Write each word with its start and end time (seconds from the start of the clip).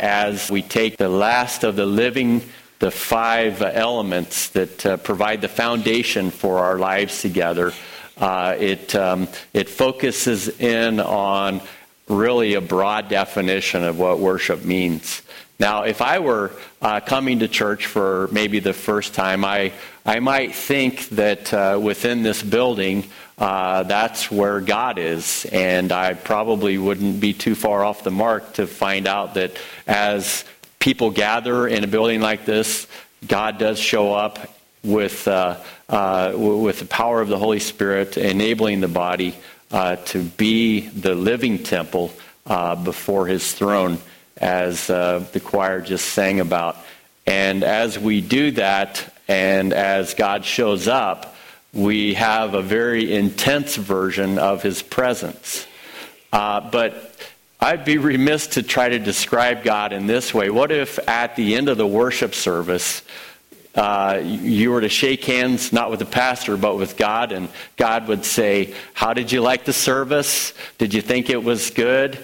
as 0.00 0.50
we 0.50 0.62
take 0.62 0.96
the 0.96 1.08
last 1.08 1.62
of 1.62 1.76
the 1.76 1.86
living, 1.86 2.42
the 2.78 2.90
five 2.90 3.60
elements 3.62 4.48
that 4.50 4.86
uh, 4.86 4.96
provide 4.96 5.42
the 5.42 5.48
foundation 5.48 6.30
for 6.30 6.58
our 6.58 6.78
lives 6.78 7.20
together. 7.20 7.72
Uh, 8.16 8.56
it, 8.58 8.94
um, 8.94 9.28
it 9.52 9.68
focuses 9.68 10.48
in 10.60 10.98
on 10.98 11.60
really 12.08 12.54
a 12.54 12.60
broad 12.60 13.08
definition 13.08 13.84
of 13.84 13.98
what 13.98 14.18
worship 14.18 14.64
means. 14.64 15.22
Now, 15.58 15.82
if 15.82 16.00
I 16.00 16.18
were 16.20 16.52
uh, 16.80 17.00
coming 17.00 17.40
to 17.40 17.48
church 17.48 17.84
for 17.84 18.28
maybe 18.32 18.60
the 18.60 18.72
first 18.72 19.12
time, 19.12 19.44
I, 19.44 19.72
I 20.06 20.18
might 20.18 20.54
think 20.54 21.10
that 21.10 21.52
uh, 21.52 21.78
within 21.80 22.22
this 22.22 22.42
building, 22.42 23.04
uh, 23.40 23.84
that's 23.84 24.30
where 24.30 24.60
God 24.60 24.98
is. 24.98 25.46
And 25.46 25.90
I 25.92 26.12
probably 26.12 26.76
wouldn't 26.76 27.20
be 27.20 27.32
too 27.32 27.54
far 27.54 27.82
off 27.82 28.04
the 28.04 28.10
mark 28.10 28.52
to 28.54 28.66
find 28.66 29.08
out 29.08 29.34
that 29.34 29.56
as 29.86 30.44
people 30.78 31.10
gather 31.10 31.66
in 31.66 31.82
a 31.82 31.86
building 31.86 32.20
like 32.20 32.44
this, 32.44 32.86
God 33.26 33.58
does 33.58 33.78
show 33.78 34.12
up 34.12 34.38
with, 34.84 35.26
uh, 35.26 35.56
uh, 35.88 36.32
with 36.36 36.80
the 36.80 36.84
power 36.86 37.20
of 37.20 37.28
the 37.28 37.38
Holy 37.38 37.60
Spirit, 37.60 38.18
enabling 38.18 38.80
the 38.80 38.88
body 38.88 39.34
uh, 39.70 39.96
to 39.96 40.22
be 40.22 40.88
the 40.88 41.14
living 41.14 41.62
temple 41.62 42.12
uh, 42.46 42.74
before 42.76 43.26
his 43.26 43.52
throne, 43.52 43.98
as 44.36 44.88
uh, 44.90 45.24
the 45.32 45.40
choir 45.40 45.80
just 45.80 46.06
sang 46.06 46.40
about. 46.40 46.76
And 47.26 47.62
as 47.62 47.98
we 47.98 48.20
do 48.20 48.50
that, 48.52 49.14
and 49.28 49.72
as 49.72 50.14
God 50.14 50.44
shows 50.44 50.88
up, 50.88 51.36
we 51.72 52.14
have 52.14 52.54
a 52.54 52.62
very 52.62 53.14
intense 53.14 53.76
version 53.76 54.38
of 54.38 54.62
his 54.62 54.82
presence. 54.82 55.66
Uh, 56.32 56.60
but 56.70 57.16
I'd 57.60 57.84
be 57.84 57.98
remiss 57.98 58.48
to 58.48 58.62
try 58.62 58.88
to 58.88 58.98
describe 58.98 59.62
God 59.62 59.92
in 59.92 60.06
this 60.06 60.32
way. 60.32 60.50
What 60.50 60.72
if 60.72 60.98
at 61.08 61.36
the 61.36 61.54
end 61.54 61.68
of 61.68 61.76
the 61.76 61.86
worship 61.86 62.34
service, 62.34 63.02
uh, 63.74 64.20
you 64.24 64.70
were 64.72 64.80
to 64.80 64.88
shake 64.88 65.24
hands, 65.24 65.72
not 65.72 65.90
with 65.90 66.00
the 66.00 66.06
pastor, 66.06 66.56
but 66.56 66.76
with 66.76 66.96
God, 66.96 67.30
and 67.32 67.48
God 67.76 68.08
would 68.08 68.24
say, 68.24 68.74
How 68.94 69.14
did 69.14 69.30
you 69.30 69.42
like 69.42 69.64
the 69.64 69.72
service? 69.72 70.54
Did 70.78 70.92
you 70.92 71.02
think 71.02 71.30
it 71.30 71.44
was 71.44 71.70
good? 71.70 72.18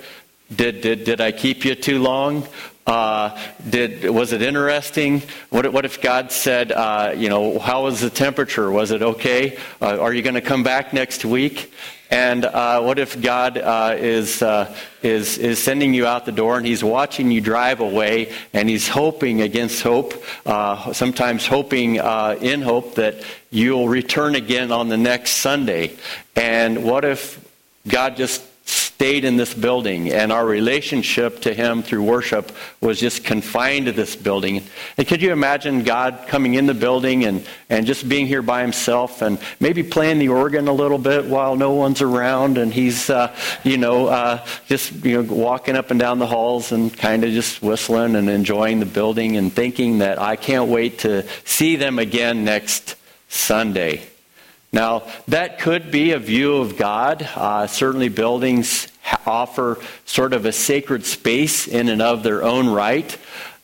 Did, 0.55 0.81
did, 0.81 1.05
did 1.05 1.21
I 1.21 1.33
keep 1.33 1.65
you 1.65 1.75
too 1.75 2.01
long? 2.01 2.47
Uh, 2.87 3.37
did 3.69 4.09
was 4.11 4.33
it 4.33 4.43
interesting? 4.43 5.21
What, 5.51 5.73
what 5.73 5.85
if 5.85 6.01
God 6.01 6.31
said, 6.31 6.71
uh, 6.71 7.15
you 7.17 7.29
know, 7.29 7.59
how 7.59 7.83
was 7.83 8.01
the 8.01 8.11
temperature? 8.11 8.71
Was 8.71 8.93
it 8.93 9.03
okay? 9.03 9.59
Uh, 9.83 9.99
are 9.99 10.15
you 10.15 10.23
going 10.23 10.37
to 10.37 10.41
come 10.41 10.63
back 10.63 10.93
next 10.93 11.25
week? 11.25 11.73
And 12.09 12.45
uh, 12.45 12.83
what 12.83 13.01
if 13.01 13.21
God 13.21 13.59
uh, 13.59 13.97
is, 13.99 14.41
uh, 14.41 14.73
is, 15.03 15.39
is 15.39 15.61
sending 15.61 15.93
you 15.93 16.07
out 16.07 16.25
the 16.25 16.31
door 16.31 16.57
and 16.57 16.65
He's 16.65 16.85
watching 16.85 17.33
you 17.33 17.41
drive 17.41 17.81
away 17.81 18.33
and 18.53 18.69
He's 18.69 18.87
hoping 18.87 19.41
against 19.41 19.83
hope, 19.83 20.15
sometimes 20.93 21.45
hoping 21.45 21.97
in 21.97 22.63
hope 22.63 22.95
that 22.95 23.17
you'll 23.51 23.89
return 23.89 24.37
again 24.37 24.71
on 24.71 24.89
the 24.89 24.97
next 24.97 25.33
Sunday? 25.33 25.97
And 26.37 26.85
what 26.85 27.05
if 27.05 27.45
God 27.89 28.17
just 28.17 28.45
stayed 28.97 29.27
in 29.27 29.37
this 29.37 29.53
building, 29.53 30.11
and 30.11 30.33
our 30.33 30.47
relationship 30.47 31.43
to 31.43 31.53
Him 31.53 31.83
through 31.83 32.03
worship 32.03 32.51
was 32.81 32.99
just 32.99 33.25
confined 33.25 33.85
to 33.87 33.93
this 33.93 34.17
building. 34.17 34.63
And 34.97 35.07
could 35.07 35.21
you 35.21 35.33
imagine 35.33 35.83
God 35.83 36.25
coming 36.29 36.55
in 36.55 36.65
the 36.65 36.73
building 36.73 37.27
and, 37.27 37.45
and 37.69 37.87
just 37.87 38.09
being 38.09 38.27
here 38.27 38.41
by 38.41 38.63
Himself 38.63 39.21
and 39.21 39.39
maybe 39.61 39.83
playing 39.83 40.19
the 40.19 40.31
organ 40.31 40.67
a 40.67 40.73
little 40.73 40.97
bit 40.97 41.27
while 41.27 41.57
no 41.57 41.73
one's 41.73 42.01
around, 42.01 42.57
and 42.57 42.73
He's, 42.73 43.11
uh, 43.11 43.37
you 43.65 43.77
know, 43.77 44.07
uh, 44.07 44.47
just 44.67 45.05
you 45.05 45.23
know, 45.23 45.35
walking 45.35 45.77
up 45.77 45.91
and 45.91 46.01
down 46.01 46.19
the 46.19 46.27
halls 46.27 46.73
and 46.73 46.91
kind 46.97 47.23
of 47.23 47.33
just 47.33 47.61
whistling 47.61 48.17
and 48.17 48.31
enjoying 48.31 48.81
the 48.81 48.87
building 48.87 49.37
and 49.37 49.53
thinking 49.53 49.99
that 49.99 50.19
I 50.19 50.37
can't 50.37 50.71
wait 50.71 51.01
to 51.01 51.29
see 51.45 51.77
them 51.77 51.99
again 51.99 52.45
next 52.47 52.97
Sunday. 53.29 54.07
Now, 54.73 55.05
that 55.29 55.59
could 55.59 55.91
be 55.91 56.13
a 56.13 56.19
view 56.19 56.57
of 56.57 56.77
God. 56.77 57.27
Uh, 57.35 57.67
certainly, 57.67 58.11
buildings 58.11 58.89
offer 59.27 59.79
sort 60.05 60.33
of 60.33 60.47
a 60.47 60.53
sacred 60.53 61.05
space 61.05 61.67
in 61.67 61.89
and 61.89 62.03
of 62.03 62.23
their 62.23 62.43
own 62.43 62.69
right. 62.69 63.17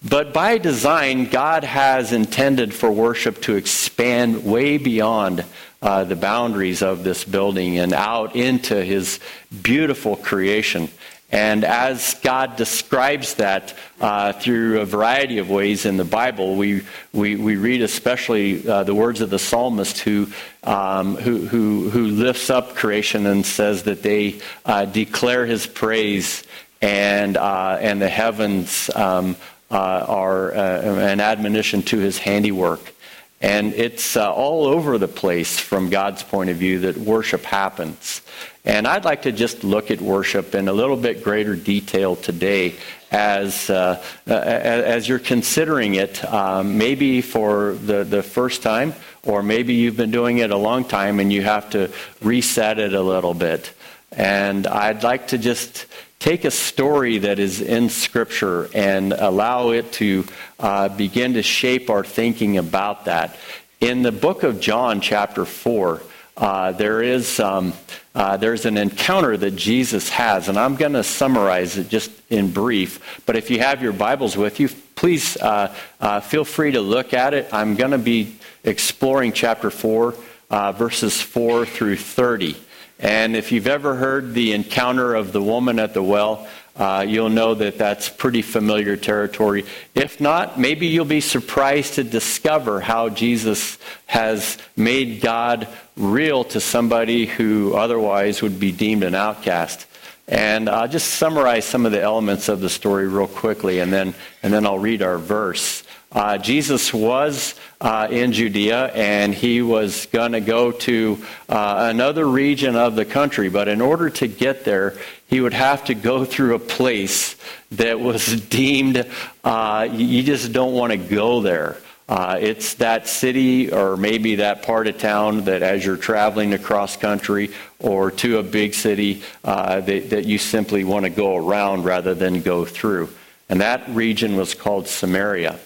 But 0.05 0.33
by 0.33 0.59
design, 0.59 1.27
God 1.27 1.63
has 1.63 2.13
intended 2.13 2.75
for 2.75 2.91
worship 2.91 3.41
to 3.43 3.55
expand 3.55 4.45
way 4.45 4.77
beyond 4.77 5.45
uh, 5.81 6.05
the 6.05 6.17
boundaries 6.17 6.83
of 6.83 7.05
this 7.05 7.25
building 7.25 7.79
and 7.79 7.93
out 7.93 8.35
into 8.35 8.83
His 8.85 9.21
beautiful 9.63 10.17
creation. 10.17 10.89
And 11.33 11.65
as 11.65 12.15
God 12.23 12.57
describes 12.57 13.35
that 13.35 13.73
uh, 14.03 14.35
through 14.35 14.81
a 14.81 14.85
variety 14.85 15.39
of 15.39 15.49
ways 15.49 15.87
in 15.87 15.97
the 15.97 16.05
Bible, 16.05 16.57
we, 16.57 16.83
we, 17.15 17.37
we 17.37 17.57
read 17.57 17.81
especially 17.81 18.69
uh, 18.69 18.85
the 18.85 18.95
words 18.95 19.23
of 19.23 19.31
the 19.31 19.39
psalmist 19.39 20.01
who, 20.01 20.29
um, 20.63 21.17
who, 21.17 21.47
who, 21.47 21.89
who, 21.89 22.09
lifts 22.09 22.51
up 22.51 22.75
creation 22.75 23.25
and 23.25 23.47
says 23.47 23.85
that 23.85 24.03
they 24.03 24.41
uh, 24.67 24.85
declare 24.85 25.47
his 25.47 25.67
praise 25.67 26.45
and, 26.83 27.39
uh, 27.39 27.79
and 27.81 28.03
the 28.03 28.11
heavens 28.11 28.91
um, 28.95 29.35
uh, 29.71 30.05
are 30.07 30.55
uh, 30.55 30.83
an 30.83 31.21
admonition 31.21 31.81
to 31.83 31.97
his 31.97 32.19
handiwork. 32.19 32.93
And 33.41 33.73
it's 33.73 34.17
all 34.17 34.67
over 34.67 34.99
the 34.99 35.09
place 35.09 35.59
from 35.59 35.89
God's 35.89 36.23
point 36.23 36.51
of 36.51 36.59
view 36.59 36.81
that 36.81 36.99
worship 36.99 37.43
happens. 37.43 38.21
And 38.65 38.87
I'd 38.87 39.05
like 39.05 39.23
to 39.23 39.33
just 39.33 39.65
look 39.65 39.91
at 39.91 40.01
worship 40.01 40.55
in 40.55 40.69
a 40.69 40.73
little 40.73 40.97
bit 40.97 41.25
greater 41.25 41.57
detail 41.57 42.15
today 42.15 42.75
as, 43.11 43.69
uh, 43.69 44.03
as 44.27 45.09
you're 45.09 45.19
considering 45.19 45.97
it, 45.97 46.25
um, 46.25 46.79
maybe 46.79 47.23
for 47.23 47.75
the, 47.75 48.05
the 48.05 48.23
first 48.23 48.63
time, 48.63 48.95
or 49.25 49.43
maybe 49.43 49.75
you've 49.75 49.97
been 49.97 50.13
doing 50.13 50.39
it 50.39 50.51
a 50.51 50.57
long 50.57 50.85
time 50.85 51.19
and 51.19 51.33
you 51.33 51.43
have 51.43 51.71
to 51.71 51.91
reset 52.23 52.79
it 52.79 52.95
a 52.95 53.03
little 53.03 53.35
bit. 53.35 53.73
And 54.13 54.67
I'd 54.67 55.03
like 55.03 55.29
to 55.29 55.39
just 55.39 55.87
take 56.21 56.45
a 56.45 56.51
story 56.51 57.19
that 57.19 57.41
is 57.41 57.61
in 57.61 57.89
Scripture 57.89 58.69
and 58.75 59.13
allow 59.13 59.71
it 59.71 59.93
to 59.95 60.25
uh, 60.61 60.89
begin 60.89 61.35
to 61.35 61.43
shape 61.43 61.91
our 61.91 62.05
thinking 62.05 62.59
about 62.59 63.07
that. 63.07 63.37
In 63.81 64.03
the 64.03 64.13
book 64.13 64.45
of 64.45 64.61
John, 64.61 65.01
chapter 65.01 65.45
4, 65.45 66.01
uh, 66.37 66.73
there 66.73 67.03
is 67.03 67.39
um, 67.41 67.73
uh, 68.15 68.37
there's 68.37 68.65
an 68.67 68.77
encounter 68.77 69.37
that 69.37 69.57
Jesus 69.57 70.09
has, 70.09 70.49
and 70.49 70.59
I'm 70.59 70.77
going 70.77 70.95
to 70.95 71.03
summarize 71.03 71.77
it 71.77 71.89
just 71.89 72.11
in 72.31 72.51
brief. 72.51 73.23
But 73.27 73.37
if 73.37 73.51
you 73.51 73.61
have 73.61 73.83
your 73.83 73.93
Bibles 73.93 74.37
with 74.37 74.61
you, 74.61 74.69
please 74.95 75.37
uh, 75.37 75.75
uh 76.01 76.21
feel 76.21 76.45
free 76.45 76.73
to 76.73 76.81
look 76.81 77.15
at 77.15 77.35
it. 77.35 77.49
I'm 77.53 77.77
going 77.77 77.91
to 77.91 77.99
be 77.99 78.37
exploring 78.65 79.33
chapter 79.33 79.71
four, 79.71 80.15
uh, 80.51 80.73
verses 80.73 81.21
four 81.21 81.67
through 81.67 81.97
thirty. 81.97 82.57
And 82.99 83.35
if 83.35 83.51
you've 83.51 83.67
ever 83.67 83.97
heard 83.97 84.33
the 84.33 84.53
encounter 84.53 85.15
of 85.15 85.33
the 85.33 85.43
woman 85.43 85.81
at 85.81 85.93
the 85.93 86.03
well, 86.03 86.47
uh, 86.77 87.05
you'll 87.07 87.29
know 87.29 87.55
that 87.55 87.77
that's 87.77 88.09
pretty 88.09 88.41
familiar 88.41 88.97
territory. 88.97 89.67
If 89.95 90.21
not, 90.21 90.59
maybe 90.59 90.87
you'll 90.87 91.05
be 91.05 91.21
surprised 91.21 91.95
to 91.95 92.05
discover 92.05 92.81
how 92.81 93.11
Jesus 93.11 93.77
has 94.07 94.57
made 94.77 95.21
God 95.21 95.69
real 95.97 96.45
to 96.45 96.61
somebody 96.61 97.27
who 97.27 97.75
otherwise 97.75 98.43
would 98.43 98.59
be 98.59 98.73
deemed 98.73 99.03
an 99.03 99.15
outcast. 99.15 99.87
And 100.29 100.69
I'll 100.69 100.89
just 100.89 101.15
summarize 101.15 101.65
some 101.65 101.85
of 101.85 101.93
the 101.93 102.01
elements 102.01 102.49
of 102.49 102.61
the 102.61 102.71
story 102.71 103.09
real 103.09 103.27
quickly, 103.27 103.81
and 103.81 103.93
then, 103.93 104.15
and 104.43 104.53
then 104.53 104.65
I'll 104.65 104.79
read 104.79 105.03
our 105.03 105.19
verse. 105.19 105.83
Uh, 106.13 106.37
Jesus 106.39 106.93
was 106.93 107.55
uh, 107.81 108.07
in 108.11 108.33
Judea, 108.33 108.87
and 108.89 109.35
he 109.35 109.63
was 109.63 110.07
going 110.07 110.33
to 110.33 110.41
go 110.41 110.71
to 110.71 111.19
uh, 111.49 111.89
another 111.91 112.27
region 112.27 112.77
of 112.77 112.97
the 112.97 113.05
country. 113.05 113.49
But 113.49 113.69
in 113.69 113.81
order 113.81 114.11
to 114.11 114.27
get 114.27 114.65
there, 114.65 114.95
he 115.27 115.41
would 115.41 115.55
have 115.55 115.85
to 115.87 115.95
go 115.95 116.25
through 116.25 116.55
a 116.55 116.59
place 116.59 117.37
that 117.73 117.99
was 117.99 118.41
deemed 118.49 119.07
uh, 119.43 119.89
you 119.91 120.23
just 120.23 120.53
don't 120.53 120.75
want 120.75 120.93
to 120.93 120.99
go 120.99 121.41
there. 121.41 121.79
Uh, 122.13 122.37
it's 122.39 122.75
that 122.75 123.09
city 123.09 123.73
or 123.73 123.97
maybe 123.97 124.35
that 124.35 124.61
part 124.61 124.87
of 124.87 124.99
town 124.99 125.45
that 125.45 125.63
as 125.63 125.83
you're 125.83 125.97
traveling 125.97 126.53
across 126.53 126.95
country 126.95 127.51
or 127.79 128.11
to 128.11 128.37
a 128.37 128.43
big 128.43 128.75
city 128.75 129.23
uh, 129.45 129.81
that, 129.81 130.11
that 130.11 130.27
you 130.27 130.37
simply 130.37 130.85
want 130.85 131.05
to 131.07 131.11
go 131.11 131.35
around 131.35 131.85
rather 131.85 132.13
than 132.13 132.43
go 132.43 132.67
through. 132.67 133.09
And 133.49 133.63
that 133.63 133.89
region 133.89 134.37
was 134.37 134.53
called 134.53 134.89
Samaria. 134.89 135.59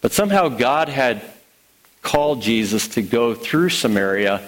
But 0.00 0.12
somehow 0.12 0.48
God 0.48 0.88
had 0.88 1.20
called 2.00 2.40
Jesus 2.40 2.88
to 2.88 3.02
go 3.02 3.34
through 3.34 3.68
Samaria 3.68 4.40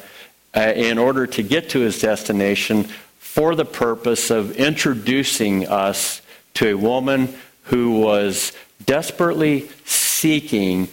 uh, 0.56 0.60
in 0.60 0.96
order 0.96 1.26
to 1.26 1.42
get 1.42 1.68
to 1.68 1.80
his 1.80 2.00
destination 2.00 2.84
for 3.18 3.54
the 3.54 3.66
purpose 3.66 4.30
of 4.30 4.56
introducing 4.56 5.68
us 5.68 6.22
to 6.54 6.70
a 6.70 6.78
woman 6.78 7.34
who 7.64 8.00
was 8.00 8.54
desperately 8.86 9.68
seeking 9.84 10.88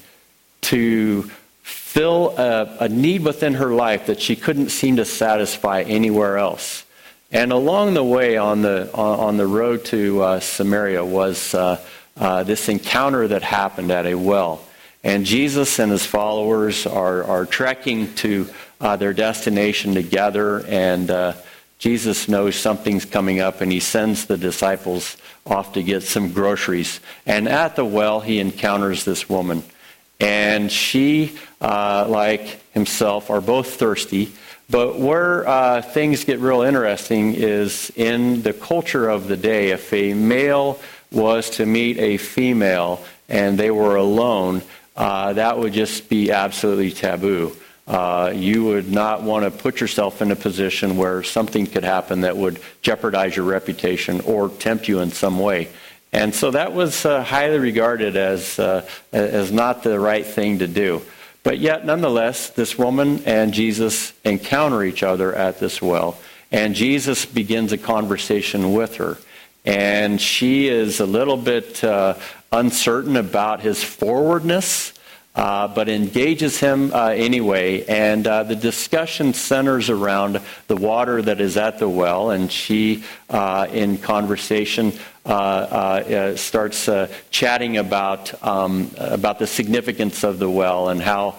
to 0.69 1.23
fill 1.63 2.37
a, 2.37 2.77
a, 2.81 2.89
need 2.89 3.23
within 3.23 3.55
her 3.55 3.73
life 3.73 4.05
that 4.05 4.21
she 4.21 4.35
couldn't 4.35 4.69
seem 4.69 4.97
to 4.97 5.05
satisfy 5.05 5.81
anywhere 5.81 6.37
else. 6.37 6.85
And 7.31 7.51
along 7.51 7.95
the 7.95 8.03
way 8.03 8.37
on 8.37 8.61
the, 8.61 8.91
on 8.93 9.37
the 9.37 9.47
road 9.47 9.85
to 9.85 10.21
uh, 10.21 10.39
Samaria 10.39 11.03
was 11.03 11.55
uh, 11.55 11.83
uh, 12.17 12.43
this 12.43 12.69
encounter 12.69 13.27
that 13.27 13.41
happened 13.41 13.89
at 13.89 14.05
a 14.05 14.13
well. 14.13 14.61
And 15.03 15.25
Jesus 15.25 15.79
and 15.79 15.91
his 15.91 16.05
followers 16.05 16.85
are, 16.85 17.23
are 17.23 17.45
trekking 17.45 18.13
to 18.15 18.47
uh, 18.79 18.95
their 18.95 19.13
destination 19.13 19.95
together, 19.95 20.65
and 20.67 21.09
uh, 21.09 21.33
Jesus 21.79 22.27
knows 22.27 22.55
something's 22.55 23.05
coming 23.05 23.39
up, 23.39 23.61
and 23.61 23.71
he 23.71 23.79
sends 23.79 24.25
the 24.25 24.37
disciples 24.37 25.17
off 25.45 25.73
to 25.73 25.83
get 25.83 26.03
some 26.03 26.31
groceries. 26.31 26.99
And 27.25 27.47
at 27.47 27.75
the 27.75 27.85
well, 27.85 28.19
he 28.19 28.39
encounters 28.39 29.05
this 29.05 29.27
woman. 29.29 29.63
And 30.19 30.71
she, 30.71 31.37
uh, 31.61 32.05
like 32.07 32.61
himself, 32.73 33.29
are 33.29 33.41
both 33.41 33.75
thirsty. 33.75 34.31
But 34.69 34.99
where 34.99 35.47
uh, 35.47 35.81
things 35.81 36.25
get 36.25 36.39
real 36.39 36.61
interesting 36.61 37.33
is 37.33 37.91
in 37.95 38.43
the 38.43 38.53
culture 38.53 39.09
of 39.09 39.27
the 39.27 39.37
day, 39.37 39.71
if 39.71 39.91
a 39.93 40.13
male 40.13 40.79
was 41.11 41.49
to 41.51 41.65
meet 41.65 41.97
a 41.97 42.17
female 42.17 43.03
and 43.27 43.57
they 43.57 43.71
were 43.71 43.95
alone, 43.95 44.61
uh, 44.95 45.33
that 45.33 45.57
would 45.57 45.73
just 45.73 46.09
be 46.09 46.31
absolutely 46.31 46.91
taboo. 46.91 47.55
Uh, 47.87 48.31
you 48.35 48.65
would 48.65 48.91
not 48.91 49.23
want 49.23 49.43
to 49.43 49.49
put 49.49 49.81
yourself 49.81 50.21
in 50.21 50.29
a 50.29 50.35
position 50.35 50.97
where 50.97 51.23
something 51.23 51.65
could 51.65 51.83
happen 51.83 52.21
that 52.21 52.37
would 52.37 52.59
jeopardize 52.83 53.35
your 53.35 53.45
reputation 53.45 54.21
or 54.21 54.49
tempt 54.49 54.87
you 54.87 54.99
in 54.99 55.09
some 55.09 55.39
way. 55.39 55.67
And 56.11 56.33
so 56.33 56.51
that 56.51 56.73
was 56.73 57.05
uh, 57.05 57.23
highly 57.23 57.59
regarded 57.59 58.17
as, 58.17 58.57
uh, 58.57 58.87
as 59.11 59.51
not 59.51 59.83
the 59.83 59.99
right 59.99 60.25
thing 60.25 60.59
to 60.59 60.67
do. 60.67 61.01
But 61.43 61.59
yet, 61.59 61.85
nonetheless, 61.85 62.49
this 62.49 62.77
woman 62.77 63.23
and 63.25 63.53
Jesus 63.53 64.13
encounter 64.25 64.83
each 64.83 65.03
other 65.03 65.33
at 65.33 65.59
this 65.59 65.81
well, 65.81 66.17
and 66.51 66.75
Jesus 66.75 67.25
begins 67.25 67.71
a 67.71 67.77
conversation 67.77 68.73
with 68.73 68.95
her. 68.95 69.17
And 69.65 70.19
she 70.19 70.67
is 70.67 70.99
a 70.99 71.05
little 71.05 71.37
bit 71.37 71.83
uh, 71.83 72.15
uncertain 72.51 73.15
about 73.15 73.61
his 73.61 73.83
forwardness 73.83 74.93
uh, 75.39 75.69
but 75.69 75.87
engages 75.87 76.59
him 76.59 76.91
uh, 76.93 77.07
anyway. 77.07 77.85
And 77.85 78.27
uh, 78.27 78.43
the 78.43 78.57
discussion 78.57 79.33
centers 79.33 79.89
around 79.89 80.41
the 80.67 80.75
water 80.75 81.21
that 81.21 81.39
is 81.39 81.55
at 81.55 81.79
the 81.79 81.87
well, 81.87 82.31
and 82.31 82.51
she, 82.51 83.05
uh, 83.29 83.65
in 83.71 83.97
conversation, 83.99 84.91
uh, 85.25 85.29
uh, 85.29 86.35
starts 86.35 86.89
chatting 87.29 87.77
about 87.77 88.43
um, 88.43 88.91
about 88.97 89.39
the 89.39 89.47
significance 89.47 90.25
of 90.25 90.39
the 90.39 90.49
well 90.49 90.89
and 90.89 91.01
how. 91.01 91.35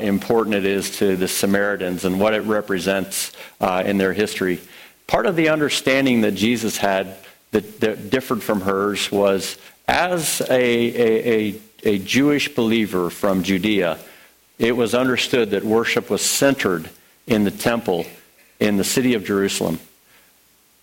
important 0.00 0.56
it 0.56 0.66
is 0.66 0.98
to 0.98 1.16
the 1.16 1.28
Samaritans 1.28 2.04
and 2.04 2.20
what 2.20 2.34
it 2.34 2.42
represents 2.42 3.32
in 3.60 3.96
their 3.96 4.12
history. 4.12 4.60
Part 5.06 5.24
of 5.24 5.36
the 5.36 5.48
understanding 5.48 6.22
that 6.22 6.34
Jesus 6.34 6.76
had 6.76 7.16
that, 7.52 7.80
that 7.80 8.10
differed 8.10 8.42
from 8.42 8.60
hers 8.60 9.10
was 9.10 9.56
as 9.86 10.40
a, 10.50 10.52
a, 10.52 11.50
a 11.50 11.60
a 11.82 11.98
Jewish 11.98 12.54
believer 12.54 13.10
from 13.10 13.42
Judea, 13.42 13.98
it 14.58 14.76
was 14.76 14.94
understood 14.94 15.50
that 15.50 15.64
worship 15.64 16.10
was 16.10 16.22
centered 16.22 16.88
in 17.26 17.44
the 17.44 17.50
temple 17.50 18.06
in 18.60 18.76
the 18.76 18.84
city 18.84 19.14
of 19.14 19.24
Jerusalem. 19.24 19.80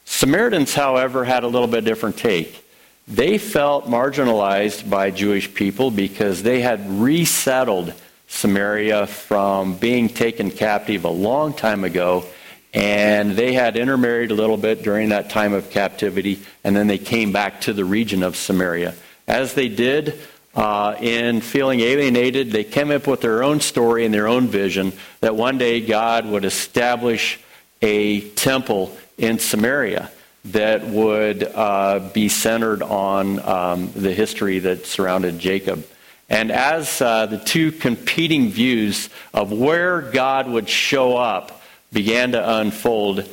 Samaritans, 0.05 0.73
however, 0.73 1.23
had 1.23 1.43
a 1.43 1.47
little 1.47 1.67
bit 1.67 1.85
different 1.85 2.17
take. 2.17 2.65
They 3.07 3.37
felt 3.37 3.87
marginalized 3.87 4.89
by 4.89 5.11
Jewish 5.11 5.53
people 5.53 5.91
because 5.91 6.43
they 6.43 6.61
had 6.61 6.89
resettled 6.89 7.93
Samaria 8.27 9.07
from 9.07 9.75
being 9.75 10.09
taken 10.09 10.51
captive 10.51 11.05
a 11.05 11.09
long 11.09 11.53
time 11.53 11.83
ago, 11.83 12.25
and 12.73 13.31
they 13.31 13.53
had 13.53 13.77
intermarried 13.77 14.31
a 14.31 14.35
little 14.35 14.57
bit 14.57 14.83
during 14.83 15.09
that 15.09 15.29
time 15.29 15.53
of 15.53 15.71
captivity, 15.71 16.39
and 16.63 16.75
then 16.75 16.87
they 16.87 16.99
came 16.99 17.31
back 17.31 17.61
to 17.61 17.73
the 17.73 17.85
region 17.85 18.21
of 18.21 18.35
Samaria. 18.35 18.93
As 19.27 19.53
they 19.53 19.69
did, 19.69 20.19
uh, 20.55 20.95
in 20.99 21.41
feeling 21.41 21.79
alienated, 21.79 22.51
they 22.51 22.63
came 22.63 22.91
up 22.91 23.07
with 23.07 23.21
their 23.21 23.43
own 23.43 23.59
story 23.59 24.05
and 24.05 24.13
their 24.13 24.27
own 24.27 24.47
vision 24.47 24.93
that 25.21 25.35
one 25.35 25.57
day 25.57 25.79
God 25.79 26.25
would 26.25 26.45
establish 26.45 27.39
a 27.81 28.21
temple 28.31 28.97
in 29.17 29.39
Samaria 29.39 30.11
that 30.45 30.85
would 30.87 31.43
uh, 31.43 32.09
be 32.13 32.29
centered 32.29 32.81
on 32.81 33.39
um, 33.47 33.91
the 33.93 34.13
history 34.13 34.59
that 34.59 34.85
surrounded 34.85 35.37
Jacob. 35.37 35.85
And 36.29 36.51
as 36.51 37.01
uh, 37.01 37.25
the 37.25 37.39
two 37.39 37.71
competing 37.71 38.49
views 38.49 39.09
of 39.33 39.51
where 39.51 40.01
God 40.01 40.47
would 40.47 40.69
show 40.69 41.17
up 41.17 41.61
began 41.91 42.31
to 42.33 42.57
unfold, 42.57 43.27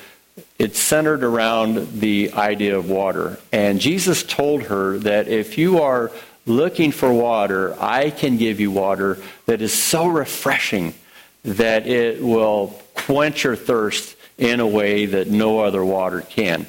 it 0.59 0.75
centered 0.75 1.23
around 1.23 2.01
the 2.01 2.33
idea 2.33 2.77
of 2.77 2.89
water. 2.89 3.39
And 3.53 3.81
Jesus 3.81 4.23
told 4.23 4.65
her 4.65 4.99
that 4.99 5.29
if 5.29 5.59
you 5.59 5.81
are 5.83 6.11
looking 6.47 6.93
for 6.93 7.13
water, 7.13 7.77
I 7.81 8.11
can 8.11 8.37
give 8.37 8.61
you 8.61 8.71
water 8.71 9.19
that 9.47 9.61
is 9.61 9.75
so 9.75 10.07
refreshing 10.07 10.95
that 11.43 11.87
it 11.87 12.23
will 12.23 12.81
quench 12.95 13.45
your 13.45 13.57
thirst 13.57 14.17
in 14.39 14.61
a 14.61 14.67
way 14.67 15.07
that 15.07 15.29
no 15.29 15.61
other 15.61 15.85
water 15.85 16.21
can. 16.21 16.67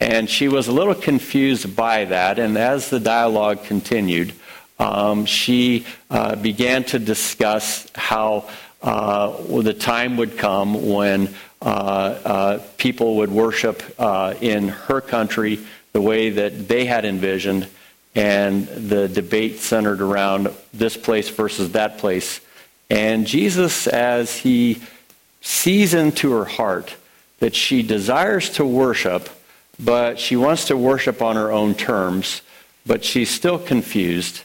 And 0.00 0.28
she 0.28 0.48
was 0.48 0.68
a 0.68 0.72
little 0.72 0.94
confused 0.94 1.76
by 1.76 2.06
that, 2.06 2.38
and 2.38 2.56
as 2.56 2.88
the 2.88 3.00
dialogue 3.00 3.64
continued, 3.64 4.32
um, 4.78 5.26
she 5.26 5.84
uh, 6.08 6.36
began 6.36 6.84
to 6.84 6.98
discuss 6.98 7.86
how 7.94 8.48
uh, 8.82 9.36
the 9.60 9.74
time 9.74 10.16
would 10.16 10.38
come 10.38 10.88
when 10.88 11.34
uh, 11.60 11.64
uh 11.64 12.58
people 12.78 13.16
would 13.16 13.30
worship 13.30 13.82
uh, 13.98 14.32
in 14.40 14.68
her 14.68 15.02
country 15.02 15.60
the 15.92 16.00
way 16.00 16.30
that 16.30 16.68
they 16.68 16.86
had 16.86 17.04
envisioned 17.04 17.68
and 18.14 18.66
the 18.66 19.08
debate 19.08 19.58
centered 19.58 20.00
around 20.00 20.50
this 20.72 20.96
place 20.96 21.28
versus 21.28 21.72
that 21.72 21.98
place. 21.98 22.40
And 22.88 23.26
Jesus, 23.26 23.86
as 23.86 24.36
he 24.36 24.82
sees 25.40 25.94
into 25.94 26.32
her 26.32 26.44
heart 26.44 26.94
that 27.38 27.54
she 27.54 27.82
desires 27.82 28.50
to 28.50 28.64
worship, 28.64 29.28
but 29.78 30.18
she 30.18 30.36
wants 30.36 30.66
to 30.66 30.76
worship 30.76 31.22
on 31.22 31.36
her 31.36 31.50
own 31.52 31.74
terms, 31.74 32.42
but 32.84 33.04
she's 33.04 33.30
still 33.30 33.58
confused, 33.58 34.42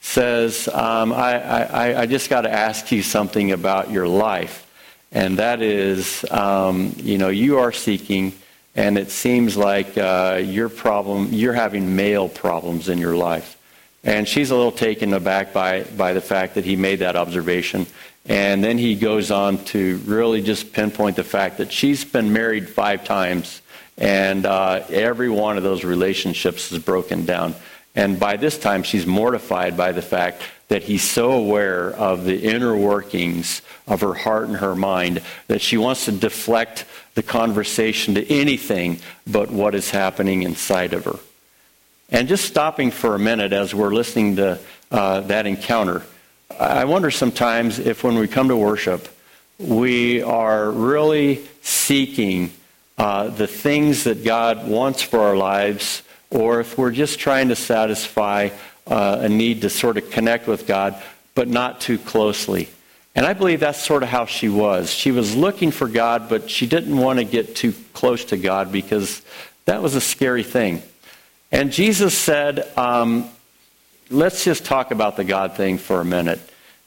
says, 0.00 0.68
um, 0.68 1.12
I, 1.12 1.42
I, 1.42 2.02
I, 2.02 2.06
just 2.06 2.30
got 2.30 2.42
to 2.42 2.52
ask 2.52 2.90
you 2.92 3.02
something 3.02 3.52
about 3.52 3.90
your 3.90 4.06
life. 4.06 4.64
And 5.10 5.38
that 5.38 5.60
is, 5.60 6.24
um, 6.30 6.94
you 6.98 7.18
know, 7.18 7.28
you 7.28 7.58
are 7.58 7.72
seeking 7.72 8.32
and 8.78 8.96
it 8.96 9.10
seems 9.10 9.56
like 9.56 9.98
uh, 9.98 10.40
your 10.40 10.68
problem, 10.68 11.32
you're 11.32 11.52
having 11.52 11.96
male 11.96 12.28
problems 12.28 12.88
in 12.88 12.98
your 12.98 13.16
life. 13.16 13.56
And 14.04 14.28
she's 14.28 14.52
a 14.52 14.54
little 14.54 14.70
taken 14.70 15.12
aback 15.14 15.52
by, 15.52 15.82
by 15.82 16.12
the 16.12 16.20
fact 16.20 16.54
that 16.54 16.64
he 16.64 16.76
made 16.76 17.00
that 17.00 17.16
observation. 17.16 17.88
And 18.26 18.62
then 18.62 18.78
he 18.78 18.94
goes 18.94 19.32
on 19.32 19.64
to 19.74 19.96
really 20.06 20.42
just 20.42 20.72
pinpoint 20.72 21.16
the 21.16 21.24
fact 21.24 21.58
that 21.58 21.72
she's 21.72 22.04
been 22.04 22.32
married 22.32 22.68
five 22.68 23.02
times, 23.02 23.62
and 23.96 24.46
uh, 24.46 24.84
every 24.90 25.28
one 25.28 25.56
of 25.56 25.64
those 25.64 25.82
relationships 25.82 26.70
is 26.70 26.78
broken 26.78 27.26
down. 27.26 27.56
And 27.96 28.20
by 28.20 28.36
this 28.36 28.56
time, 28.56 28.84
she's 28.84 29.06
mortified 29.06 29.76
by 29.76 29.90
the 29.90 30.02
fact 30.02 30.42
that 30.68 30.84
he's 30.84 31.02
so 31.02 31.32
aware 31.32 31.90
of 31.94 32.24
the 32.24 32.44
inner 32.44 32.76
workings 32.76 33.60
of 33.88 34.02
her 34.02 34.14
heart 34.14 34.46
and 34.46 34.58
her 34.58 34.76
mind 34.76 35.22
that 35.48 35.62
she 35.62 35.76
wants 35.78 36.04
to 36.04 36.12
deflect 36.12 36.84
the 37.18 37.22
conversation 37.24 38.14
to 38.14 38.24
anything 38.32 38.96
but 39.26 39.50
what 39.50 39.74
is 39.74 39.90
happening 39.90 40.44
inside 40.44 40.92
of 40.92 41.04
her. 41.04 41.18
And 42.10 42.28
just 42.28 42.44
stopping 42.44 42.92
for 42.92 43.16
a 43.16 43.18
minute 43.18 43.52
as 43.52 43.74
we're 43.74 43.92
listening 43.92 44.36
to 44.36 44.60
uh, 44.92 45.22
that 45.22 45.44
encounter, 45.44 46.04
I 46.60 46.84
wonder 46.84 47.10
sometimes 47.10 47.80
if 47.80 48.04
when 48.04 48.14
we 48.14 48.28
come 48.28 48.46
to 48.50 48.56
worship, 48.56 49.08
we 49.58 50.22
are 50.22 50.70
really 50.70 51.44
seeking 51.60 52.52
uh, 52.98 53.30
the 53.30 53.48
things 53.48 54.04
that 54.04 54.22
God 54.22 54.68
wants 54.68 55.02
for 55.02 55.18
our 55.18 55.36
lives, 55.36 56.04
or 56.30 56.60
if 56.60 56.78
we're 56.78 56.92
just 56.92 57.18
trying 57.18 57.48
to 57.48 57.56
satisfy 57.56 58.50
uh, 58.86 59.18
a 59.22 59.28
need 59.28 59.62
to 59.62 59.70
sort 59.70 59.96
of 59.96 60.08
connect 60.12 60.46
with 60.46 60.68
God, 60.68 61.02
but 61.34 61.48
not 61.48 61.80
too 61.80 61.98
closely. 61.98 62.68
And 63.14 63.26
I 63.26 63.32
believe 63.32 63.60
that's 63.60 63.82
sort 63.82 64.02
of 64.02 64.08
how 64.08 64.26
she 64.26 64.48
was. 64.48 64.92
She 64.92 65.10
was 65.10 65.34
looking 65.34 65.70
for 65.70 65.88
God, 65.88 66.28
but 66.28 66.50
she 66.50 66.66
didn't 66.66 66.96
want 66.96 67.18
to 67.18 67.24
get 67.24 67.56
too 67.56 67.74
close 67.92 68.24
to 68.26 68.36
God 68.36 68.70
because 68.70 69.22
that 69.64 69.82
was 69.82 69.94
a 69.94 70.00
scary 70.00 70.44
thing. 70.44 70.82
And 71.50 71.72
Jesus 71.72 72.16
said, 72.16 72.68
um, 72.76 73.28
let's 74.10 74.44
just 74.44 74.64
talk 74.64 74.90
about 74.90 75.16
the 75.16 75.24
God 75.24 75.56
thing 75.56 75.78
for 75.78 76.00
a 76.00 76.04
minute. 76.04 76.40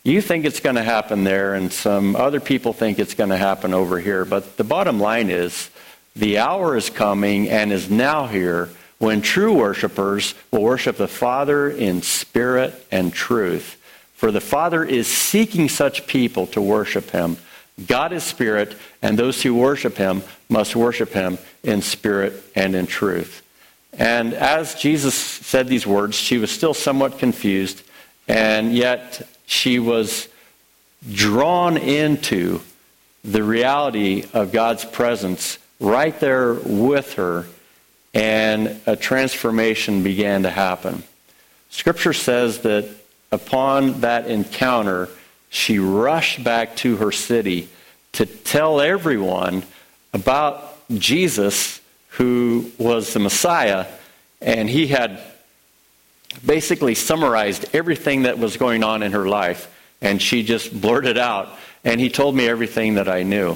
You 0.03 0.21
think 0.21 0.45
it's 0.45 0.59
going 0.59 0.77
to 0.77 0.83
happen 0.83 1.23
there, 1.23 1.53
and 1.53 1.71
some 1.71 2.15
other 2.15 2.39
people 2.39 2.73
think 2.73 2.97
it's 2.97 3.13
going 3.13 3.29
to 3.29 3.37
happen 3.37 3.73
over 3.73 3.99
here. 3.99 4.25
But 4.25 4.57
the 4.57 4.63
bottom 4.63 4.99
line 4.99 5.29
is 5.29 5.69
the 6.15 6.39
hour 6.39 6.75
is 6.75 6.89
coming 6.89 7.49
and 7.49 7.71
is 7.71 7.89
now 7.89 8.27
here 8.27 8.69
when 8.97 9.21
true 9.21 9.53
worshipers 9.53 10.33
will 10.51 10.61
worship 10.61 10.97
the 10.97 11.07
Father 11.07 11.69
in 11.69 12.01
spirit 12.01 12.73
and 12.91 13.13
truth. 13.13 13.77
For 14.21 14.31
the 14.31 14.39
Father 14.39 14.85
is 14.85 15.07
seeking 15.07 15.67
such 15.67 16.05
people 16.05 16.45
to 16.45 16.61
worship 16.61 17.09
him. 17.09 17.37
God 17.87 18.13
is 18.13 18.23
spirit, 18.23 18.77
and 19.01 19.17
those 19.17 19.41
who 19.41 19.55
worship 19.55 19.97
him 19.97 20.21
must 20.47 20.75
worship 20.75 21.11
him 21.11 21.39
in 21.63 21.81
spirit 21.81 22.33
and 22.53 22.75
in 22.75 22.85
truth. 22.85 23.41
And 23.97 24.35
as 24.35 24.75
Jesus 24.75 25.15
said 25.15 25.67
these 25.67 25.87
words, 25.87 26.15
she 26.15 26.37
was 26.37 26.51
still 26.51 26.75
somewhat 26.75 27.17
confused, 27.17 27.81
and 28.27 28.75
yet 28.75 29.27
she 29.47 29.79
was 29.79 30.27
drawn 31.11 31.75
into 31.75 32.61
the 33.23 33.41
reality 33.41 34.25
of 34.35 34.51
God's 34.51 34.85
presence 34.85 35.57
right 35.79 36.19
there 36.19 36.53
with 36.53 37.13
her, 37.13 37.47
and 38.13 38.79
a 38.85 38.95
transformation 38.95 40.03
began 40.03 40.43
to 40.43 40.51
happen. 40.51 41.01
Scripture 41.71 42.13
says 42.13 42.59
that 42.59 43.00
upon 43.31 44.01
that 44.01 44.27
encounter, 44.27 45.09
she 45.49 45.79
rushed 45.79 46.43
back 46.43 46.75
to 46.77 46.97
her 46.97 47.11
city 47.11 47.69
to 48.13 48.25
tell 48.25 48.81
everyone 48.81 49.63
about 50.13 50.77
Jesus, 50.89 51.79
who 52.09 52.71
was 52.77 53.13
the 53.13 53.19
Messiah, 53.19 53.85
and 54.41 54.69
he 54.69 54.87
had 54.87 55.21
basically 56.45 56.95
summarized 56.95 57.65
everything 57.73 58.23
that 58.23 58.37
was 58.37 58.57
going 58.57 58.83
on 58.83 59.03
in 59.03 59.13
her 59.13 59.27
life, 59.27 59.73
and 60.01 60.21
she 60.21 60.43
just 60.43 60.79
blurted 60.79 61.17
out, 61.17 61.49
and 61.83 62.01
he 62.01 62.09
told 62.09 62.35
me 62.35 62.47
everything 62.47 62.95
that 62.95 63.07
I 63.07 63.23
knew. 63.23 63.55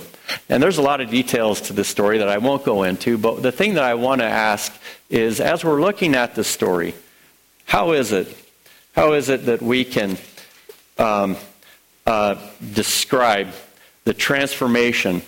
And 0.50 0.62
there's 0.64 0.78
a 0.78 0.82
lot 0.82 1.02
of 1.02 1.10
details 1.10 1.62
to 1.62 1.74
this 1.74 1.88
story 1.88 2.20
that 2.20 2.30
I 2.30 2.38
won't 2.38 2.64
go 2.64 2.84
into, 2.84 3.18
but 3.18 3.42
the 3.42 3.52
thing 3.52 3.74
that 3.76 3.84
I 3.84 3.96
want 3.96 4.22
to 4.22 4.26
ask 4.26 4.74
is 5.10 5.40
as 5.40 5.64
we're 5.64 5.82
looking 5.82 6.16
at 6.16 6.36
this 6.36 6.48
story, 6.48 6.96
how 7.66 7.92
is 7.92 8.12
it? 8.12 8.45
How 8.96 9.12
is 9.12 9.28
it 9.28 9.48
that 9.48 9.62
we 9.62 9.84
can 9.84 10.18
um, 10.98 11.36
uh, 12.08 12.36
describe 12.74 13.50
the 14.06 14.14
transformation 14.14 15.22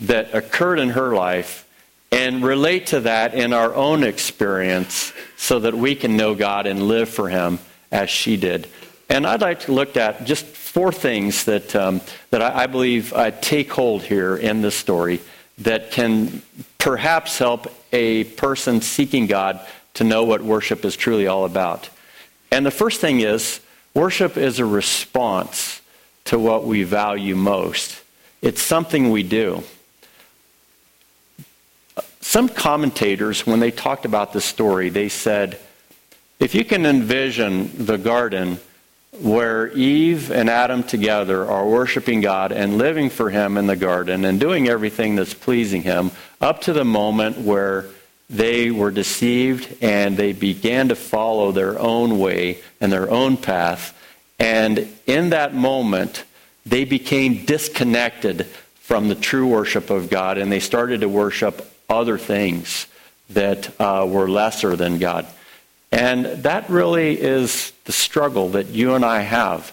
that 0.00 0.34
occurred 0.34 0.78
in 0.78 0.90
her 0.90 1.14
life 1.14 1.66
and 2.12 2.44
relate 2.44 2.88
to 2.88 3.00
that 3.00 3.32
in 3.32 3.54
our 3.54 3.74
own 3.74 4.04
experience 4.04 5.14
so 5.38 5.60
that 5.60 5.74
we 5.74 5.94
can 5.94 6.18
know 6.18 6.34
God 6.34 6.66
and 6.66 6.88
live 6.88 7.08
for 7.08 7.30
Him 7.30 7.58
as 7.90 8.10
she 8.10 8.36
did? 8.36 8.68
And 9.08 9.26
I'd 9.26 9.40
like 9.40 9.60
to 9.60 9.72
look 9.72 9.96
at 9.96 10.26
just 10.26 10.44
four 10.44 10.92
things 10.92 11.44
that, 11.44 11.74
um, 11.74 12.02
that 12.28 12.42
I, 12.42 12.64
I 12.64 12.66
believe 12.66 13.14
take 13.40 13.72
hold 13.72 14.02
here 14.02 14.36
in 14.36 14.60
this 14.60 14.74
story 14.74 15.22
that 15.58 15.90
can 15.90 16.42
perhaps 16.76 17.38
help 17.38 17.72
a 17.94 18.24
person 18.24 18.82
seeking 18.82 19.26
God 19.26 19.58
to 19.94 20.04
know 20.04 20.24
what 20.24 20.42
worship 20.42 20.84
is 20.84 20.96
truly 20.96 21.26
all 21.26 21.46
about. 21.46 21.88
And 22.50 22.64
the 22.64 22.70
first 22.70 23.00
thing 23.00 23.20
is 23.20 23.60
worship 23.94 24.36
is 24.36 24.58
a 24.58 24.64
response 24.64 25.80
to 26.26 26.38
what 26.38 26.64
we 26.64 26.82
value 26.82 27.36
most, 27.36 28.02
it's 28.42 28.60
something 28.60 29.10
we 29.10 29.22
do. 29.22 29.62
Some 32.20 32.48
commentators, 32.48 33.46
when 33.46 33.60
they 33.60 33.70
talked 33.70 34.04
about 34.04 34.32
this 34.32 34.44
story, 34.44 34.88
they 34.88 35.08
said, 35.08 35.60
if 36.40 36.54
you 36.54 36.64
can 36.64 36.84
envision 36.84 37.86
the 37.86 37.96
garden 37.96 38.58
where 39.20 39.68
Eve 39.68 40.30
and 40.30 40.50
Adam 40.50 40.82
together 40.82 41.48
are 41.48 41.66
worshiping 41.66 42.20
God 42.20 42.52
and 42.52 42.76
living 42.76 43.08
for 43.08 43.30
Him 43.30 43.56
in 43.56 43.66
the 43.66 43.76
garden 43.76 44.24
and 44.24 44.38
doing 44.38 44.68
everything 44.68 45.16
that's 45.16 45.32
pleasing 45.32 45.82
Him 45.82 46.10
up 46.40 46.60
to 46.62 46.72
the 46.72 46.84
moment 46.84 47.38
where 47.38 47.86
they 48.28 48.70
were 48.70 48.90
deceived 48.90 49.82
and 49.82 50.16
they 50.16 50.32
began 50.32 50.88
to 50.88 50.96
follow 50.96 51.52
their 51.52 51.78
own 51.78 52.18
way 52.18 52.58
and 52.80 52.92
their 52.92 53.10
own 53.10 53.36
path. 53.36 53.96
And 54.38 54.88
in 55.06 55.30
that 55.30 55.54
moment, 55.54 56.24
they 56.64 56.84
became 56.84 57.44
disconnected 57.44 58.46
from 58.80 59.08
the 59.08 59.14
true 59.14 59.46
worship 59.46 59.90
of 59.90 60.10
God 60.10 60.38
and 60.38 60.50
they 60.50 60.60
started 60.60 61.00
to 61.00 61.08
worship 61.08 61.72
other 61.88 62.18
things 62.18 62.86
that 63.30 63.80
uh, 63.80 64.06
were 64.08 64.28
lesser 64.28 64.76
than 64.76 64.98
God. 64.98 65.26
And 65.92 66.26
that 66.42 66.68
really 66.68 67.20
is 67.20 67.72
the 67.84 67.92
struggle 67.92 68.50
that 68.50 68.68
you 68.68 68.94
and 68.94 69.04
I 69.04 69.20
have 69.20 69.72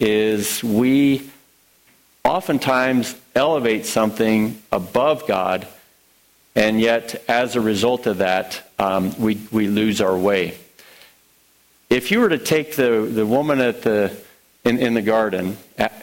is 0.00 0.62
we 0.62 1.30
oftentimes 2.24 3.14
elevate 3.34 3.86
something 3.86 4.60
above 4.70 5.26
God, 5.26 5.66
and 6.54 6.80
yet 6.80 7.22
as 7.28 7.56
a 7.56 7.60
result 7.60 8.06
of 8.06 8.18
that, 8.18 8.70
um, 8.78 9.18
we, 9.18 9.40
we 9.50 9.68
lose 9.68 10.00
our 10.00 10.16
way. 10.16 10.58
If 11.88 12.10
you 12.10 12.20
were 12.20 12.28
to 12.28 12.38
take 12.38 12.76
the, 12.76 13.08
the 13.12 13.26
woman 13.26 13.60
at 13.60 13.82
the, 13.82 14.16
in, 14.64 14.78
in 14.78 14.94
the 14.94 15.02
garden, 15.02 15.56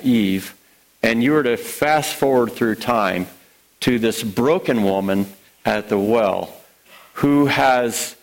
Eve, 0.04 0.56
and 1.02 1.24
you 1.24 1.32
were 1.32 1.44
to 1.44 1.58
fast 1.58 2.16
forward 2.16 2.52
through 2.52 2.76
time 2.76 3.28
to 3.82 4.00
this 4.00 4.24
broken 4.24 4.84
woman 4.84 5.28
at 5.66 5.90
the 5.90 5.98
well 5.98 6.54
who 7.14 7.48
has 7.48 8.16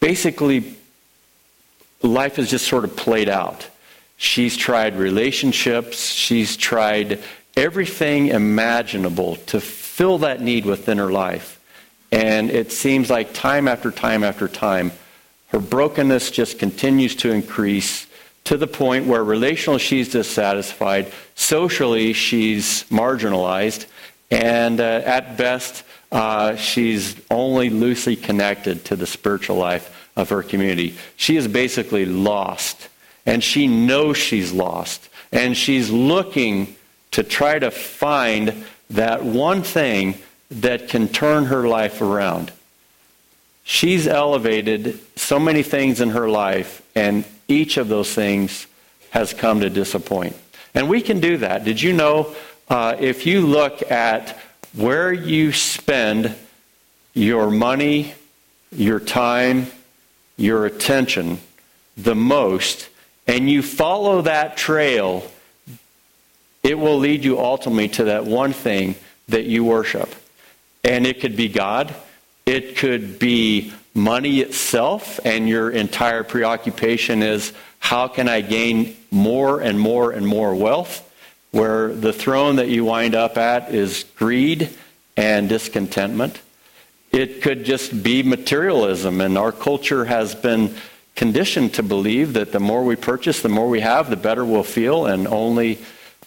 basically 0.00 0.76
life 2.02 2.36
has 2.36 2.50
just 2.50 2.66
sort 2.66 2.84
of 2.84 2.96
played 2.96 3.28
out. 3.28 3.68
She's 4.16 4.56
tried 4.56 4.96
relationships, 4.96 6.10
she's 6.10 6.56
tried 6.56 7.22
everything 7.56 8.28
imaginable 8.28 9.36
to 9.36 9.60
fill 9.98 10.18
that 10.18 10.40
need 10.40 10.64
within 10.64 10.98
her 10.98 11.10
life. 11.10 11.58
And 12.12 12.52
it 12.52 12.70
seems 12.70 13.10
like 13.10 13.32
time 13.34 13.66
after 13.66 13.90
time 13.90 14.22
after 14.22 14.46
time, 14.46 14.92
her 15.48 15.58
brokenness 15.58 16.30
just 16.30 16.60
continues 16.60 17.16
to 17.16 17.32
increase 17.32 18.06
to 18.44 18.56
the 18.56 18.68
point 18.68 19.06
where 19.06 19.24
relationally 19.24 19.80
she's 19.80 20.08
dissatisfied, 20.08 21.12
socially 21.34 22.12
she's 22.12 22.84
marginalized, 22.84 23.86
and 24.30 24.80
uh, 24.80 25.02
at 25.04 25.36
best 25.36 25.82
uh, 26.12 26.54
she's 26.54 27.16
only 27.28 27.68
loosely 27.68 28.14
connected 28.14 28.84
to 28.84 28.94
the 28.94 29.04
spiritual 29.04 29.56
life 29.56 30.08
of 30.14 30.28
her 30.28 30.44
community. 30.44 30.96
She 31.16 31.36
is 31.36 31.48
basically 31.48 32.06
lost, 32.06 32.88
and 33.26 33.42
she 33.42 33.66
knows 33.66 34.16
she's 34.16 34.52
lost, 34.52 35.08
and 35.32 35.56
she's 35.56 35.90
looking 35.90 36.76
to 37.10 37.24
try 37.24 37.58
to 37.58 37.72
find 37.72 38.64
that 38.90 39.24
one 39.24 39.62
thing 39.62 40.18
that 40.50 40.88
can 40.88 41.08
turn 41.08 41.46
her 41.46 41.68
life 41.68 42.00
around. 42.00 42.52
She's 43.64 44.06
elevated 44.06 44.98
so 45.16 45.38
many 45.38 45.62
things 45.62 46.00
in 46.00 46.10
her 46.10 46.28
life, 46.28 46.80
and 46.94 47.24
each 47.48 47.76
of 47.76 47.88
those 47.88 48.14
things 48.14 48.66
has 49.10 49.34
come 49.34 49.60
to 49.60 49.70
disappoint. 49.70 50.36
And 50.74 50.88
we 50.88 51.02
can 51.02 51.20
do 51.20 51.38
that. 51.38 51.64
Did 51.64 51.82
you 51.82 51.92
know 51.92 52.34
uh, 52.68 52.96
if 52.98 53.26
you 53.26 53.42
look 53.42 53.90
at 53.90 54.38
where 54.74 55.12
you 55.12 55.52
spend 55.52 56.34
your 57.14 57.50
money, 57.50 58.14
your 58.70 59.00
time, 59.00 59.66
your 60.36 60.66
attention 60.66 61.38
the 61.96 62.14
most, 62.14 62.88
and 63.26 63.50
you 63.50 63.62
follow 63.62 64.22
that 64.22 64.56
trail, 64.56 65.28
it 66.68 66.78
will 66.78 66.98
lead 66.98 67.24
you 67.24 67.38
ultimately 67.38 67.88
to 67.88 68.04
that 68.04 68.26
one 68.26 68.52
thing 68.52 68.94
that 69.28 69.46
you 69.46 69.64
worship. 69.64 70.14
And 70.84 71.06
it 71.06 71.18
could 71.18 71.34
be 71.34 71.48
God, 71.48 71.94
it 72.44 72.76
could 72.76 73.18
be 73.18 73.72
money 73.94 74.40
itself, 74.40 75.18
and 75.24 75.48
your 75.48 75.70
entire 75.70 76.22
preoccupation 76.24 77.22
is 77.22 77.54
how 77.78 78.06
can 78.06 78.28
I 78.28 78.42
gain 78.42 78.94
more 79.10 79.62
and 79.62 79.80
more 79.80 80.12
and 80.12 80.26
more 80.26 80.54
wealth? 80.54 81.02
Where 81.52 81.88
the 81.94 82.12
throne 82.12 82.56
that 82.56 82.68
you 82.68 82.84
wind 82.84 83.14
up 83.14 83.38
at 83.38 83.74
is 83.74 84.04
greed 84.16 84.68
and 85.16 85.48
discontentment. 85.48 86.38
It 87.12 87.40
could 87.40 87.64
just 87.64 88.02
be 88.02 88.22
materialism, 88.22 89.22
and 89.22 89.38
our 89.38 89.52
culture 89.52 90.04
has 90.04 90.34
been 90.34 90.74
conditioned 91.16 91.72
to 91.74 91.82
believe 91.82 92.34
that 92.34 92.52
the 92.52 92.60
more 92.60 92.84
we 92.84 92.94
purchase, 92.94 93.40
the 93.40 93.48
more 93.48 93.70
we 93.70 93.80
have, 93.80 94.10
the 94.10 94.16
better 94.16 94.44
we'll 94.44 94.62
feel, 94.62 95.06
and 95.06 95.26
only 95.26 95.78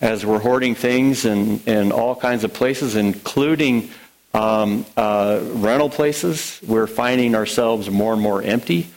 as 0.01 0.25
we're 0.25 0.39
hoarding 0.39 0.75
things 0.75 1.25
in, 1.25 1.59
in 1.61 1.91
all 1.91 2.15
kinds 2.15 2.43
of 2.43 2.53
places, 2.53 2.95
including 2.95 3.91
um, 4.33 4.85
uh, 4.97 5.39
rental 5.53 5.89
places, 5.89 6.59
we're 6.67 6.87
finding 6.87 7.35
ourselves 7.35 7.89
more 7.89 8.13
and 8.13 8.21
more 8.21 8.41
empty. 8.41 8.89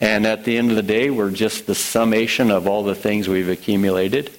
And 0.00 0.26
at 0.26 0.44
the 0.44 0.56
end 0.56 0.70
of 0.70 0.76
the 0.76 0.82
day, 0.82 1.10
we're 1.10 1.30
just 1.30 1.66
the 1.66 1.74
summation 1.74 2.50
of 2.50 2.66
all 2.66 2.82
the 2.82 2.94
things 2.94 3.28
we've 3.28 3.48
accumulated. 3.48 4.30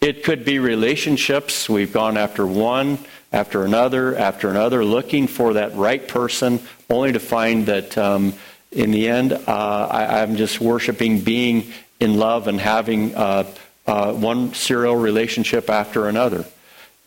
It 0.00 0.24
could 0.24 0.44
be 0.44 0.58
relationships. 0.58 1.68
We've 1.68 1.92
gone 1.92 2.16
after 2.16 2.46
one 2.46 2.98
after 3.32 3.64
another, 3.64 4.16
after 4.16 4.50
another, 4.50 4.84
looking 4.84 5.26
for 5.26 5.54
that 5.54 5.74
right 5.76 6.06
person, 6.06 6.60
only 6.88 7.12
to 7.12 7.20
find 7.20 7.66
that 7.66 7.96
um, 7.96 8.34
in 8.72 8.90
the 8.90 9.08
end, 9.08 9.32
uh, 9.32 9.88
I, 9.90 10.22
am 10.22 10.36
just 10.36 10.60
worshiping 10.60 11.20
being 11.20 11.72
in 12.00 12.18
love 12.18 12.48
and 12.48 12.60
having 12.60 13.14
uh, 13.14 13.44
uh, 13.86 14.12
one 14.12 14.54
serial 14.54 14.96
relationship 14.96 15.68
after 15.70 16.08
another. 16.08 16.44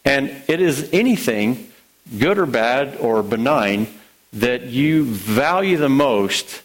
And 0.06 0.30
it 0.48 0.60
is 0.60 0.90
anything, 0.92 1.72
good 2.20 2.38
or 2.38 2.46
bad 2.46 2.98
or 2.98 3.24
benign, 3.24 3.88
that 4.34 4.64
you 4.64 5.06
value 5.06 5.78
the 5.78 5.90
most 5.90 6.62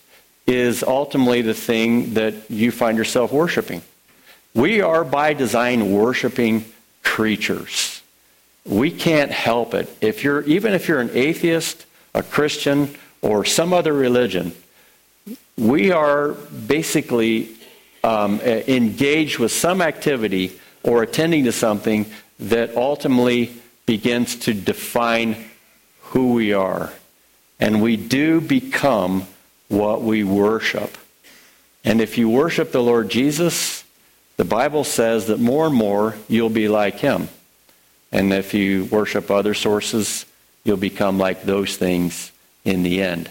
is 0.46 0.82
ultimately 0.82 1.42
the 1.42 1.54
thing 1.54 2.14
that 2.14 2.34
you 2.50 2.72
find 2.72 2.96
yourself 2.96 3.32
worshiping. 3.32 3.82
We 4.54 4.80
are 4.80 5.04
by 5.04 5.34
design 5.34 5.92
worshiping 5.92 6.64
creatures. 7.02 8.02
We 8.64 8.90
can't 8.90 9.30
help 9.30 9.74
it. 9.74 9.88
If 10.00 10.24
you're, 10.24 10.42
even 10.42 10.72
if 10.72 10.88
you're 10.88 11.00
an 11.00 11.10
atheist, 11.12 11.84
a 12.14 12.22
Christian, 12.22 12.94
or 13.20 13.44
some 13.44 13.72
other 13.72 13.92
religion, 13.92 14.52
we 15.56 15.90
are 15.90 16.32
basically 16.66 17.50
um, 18.04 18.40
engaged 18.40 19.38
with 19.38 19.52
some 19.52 19.82
activity 19.82 20.58
or 20.82 21.02
attending 21.02 21.44
to 21.44 21.52
something 21.52 22.06
that 22.38 22.76
ultimately 22.76 23.52
begins 23.86 24.36
to 24.36 24.54
define 24.54 25.48
who 26.00 26.32
we 26.32 26.52
are. 26.52 26.92
And 27.60 27.82
we 27.82 27.96
do 27.96 28.40
become 28.40 29.26
what 29.68 30.02
we 30.02 30.24
worship. 30.24 30.96
And 31.84 32.00
if 32.00 32.18
you 32.18 32.28
worship 32.28 32.72
the 32.72 32.82
Lord 32.82 33.08
Jesus, 33.08 33.84
the 34.36 34.44
Bible 34.44 34.84
says 34.84 35.26
that 35.26 35.40
more 35.40 35.66
and 35.66 35.74
more 35.74 36.14
you'll 36.28 36.48
be 36.50 36.68
like 36.68 36.96
him. 37.00 37.28
And 38.12 38.32
if 38.32 38.54
you 38.54 38.84
worship 38.86 39.30
other 39.30 39.54
sources, 39.54 40.24
you'll 40.64 40.76
become 40.76 41.18
like 41.18 41.42
those 41.42 41.76
things 41.76 42.32
in 42.64 42.82
the 42.82 43.02
end. 43.02 43.30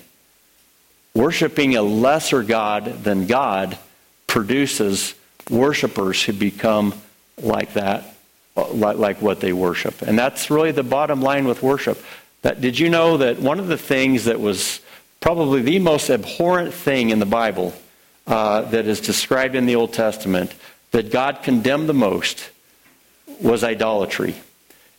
Worshipping 1.16 1.76
a 1.76 1.82
lesser 1.82 2.44
God 2.44 3.04
than 3.04 3.26
God 3.26 3.78
produces 4.28 5.16
worshipers 5.50 6.24
who 6.24 6.34
become 6.34 6.94
like 7.42 7.74
that, 7.74 8.16
like, 8.56 8.98
like 8.98 9.22
what 9.22 9.40
they 9.40 9.54
worship. 9.54 10.02
And 10.02 10.18
that's 10.18 10.50
really 10.50 10.72
the 10.72 10.84
bottom 10.84 11.22
line 11.22 11.48
with 11.48 11.64
worship. 11.64 12.04
That, 12.42 12.62
did 12.62 12.78
you 12.78 12.90
know 12.90 13.18
that 13.18 13.40
one 13.40 13.60
of 13.60 13.68
the 13.68 13.78
things 13.78 14.26
that 14.26 14.40
was 14.40 14.82
probably 15.20 15.62
the 15.62 15.80
most 15.80 16.10
abhorrent 16.10 16.74
thing 16.74 17.10
in 17.10 17.20
the 17.20 17.26
Bible 17.26 17.74
uh, 18.28 18.62
that 18.62 18.86
is 18.88 19.00
described 19.00 19.56
in 19.56 19.66
the 19.66 19.76
Old 19.76 19.94
Testament 19.94 20.54
that 20.92 21.12
God 21.12 21.44
condemned 21.44 21.90
the 21.90 21.94
most 21.94 22.50
was 23.42 23.64
idolatry. 23.64 24.36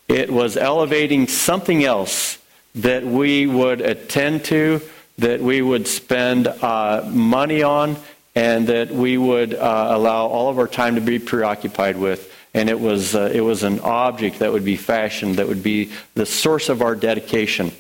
It 0.09 0.31
was 0.33 0.57
elevating 0.57 1.29
something 1.29 1.85
else 1.85 2.39
that 2.75 3.05
we 3.05 3.47
would 3.47 3.81
attend 3.81 4.45
to, 4.47 4.81
that 5.19 5.41
we 5.41 5.61
would 5.61 5.87
spend 5.87 6.47
uh, 6.47 7.05
money 7.11 7.63
on, 7.63 7.97
and 8.39 8.69
that 8.69 8.93
we 8.93 9.19
would 9.19 9.53
uh, 9.53 9.89
allow 9.91 10.29
all 10.29 10.49
of 10.49 10.61
our 10.61 10.69
time 10.69 10.95
to 10.95 11.01
be 11.01 11.19
preoccupied 11.19 11.97
with. 11.97 12.33
And 12.55 12.71
it 12.71 12.79
was, 12.79 13.17
uh, 13.17 13.33
it 13.35 13.41
was 13.41 13.65
an 13.65 13.81
object 13.81 14.39
that 14.39 14.53
would 14.53 14.65
be 14.65 14.77
fashioned, 14.77 15.37
that 15.37 15.49
would 15.49 15.65
be 15.65 15.91
the 16.15 16.25
source 16.25 16.69
of 16.69 16.81
our 16.81 16.95
dedication. 16.95 17.73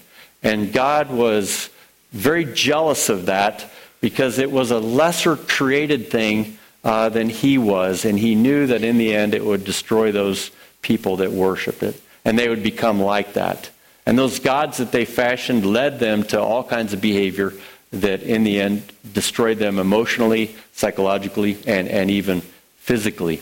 And 0.42 0.72
God 0.72 1.12
was 1.12 1.70
very 2.10 2.44
jealous 2.44 3.08
of 3.08 3.26
that 3.26 3.70
because 4.00 4.40
it 4.40 4.50
was 4.50 4.72
a 4.72 4.80
lesser 4.80 5.36
created 5.36 6.10
thing 6.10 6.58
uh, 6.82 7.08
than 7.08 7.28
he 7.28 7.56
was. 7.56 8.04
And 8.04 8.18
he 8.18 8.34
knew 8.34 8.66
that 8.66 8.82
in 8.82 8.98
the 8.98 9.14
end 9.14 9.34
it 9.34 9.44
would 9.44 9.64
destroy 9.64 10.10
those 10.10 10.50
people 10.82 11.18
that 11.18 11.30
worshiped 11.30 11.84
it. 11.84 12.02
And 12.24 12.36
they 12.36 12.48
would 12.48 12.64
become 12.64 13.00
like 13.00 13.34
that. 13.34 13.70
And 14.06 14.18
those 14.18 14.40
gods 14.40 14.78
that 14.78 14.90
they 14.90 15.04
fashioned 15.04 15.64
led 15.64 16.00
them 16.00 16.24
to 16.24 16.40
all 16.40 16.64
kinds 16.64 16.92
of 16.94 17.00
behavior 17.00 17.52
that 17.92 18.22
in 18.22 18.44
the 18.44 18.60
end 18.60 18.92
destroyed 19.12 19.58
them 19.58 19.78
emotionally, 19.78 20.54
psychologically, 20.72 21.58
and, 21.66 21.88
and 21.88 22.10
even 22.10 22.42
physically. 22.78 23.40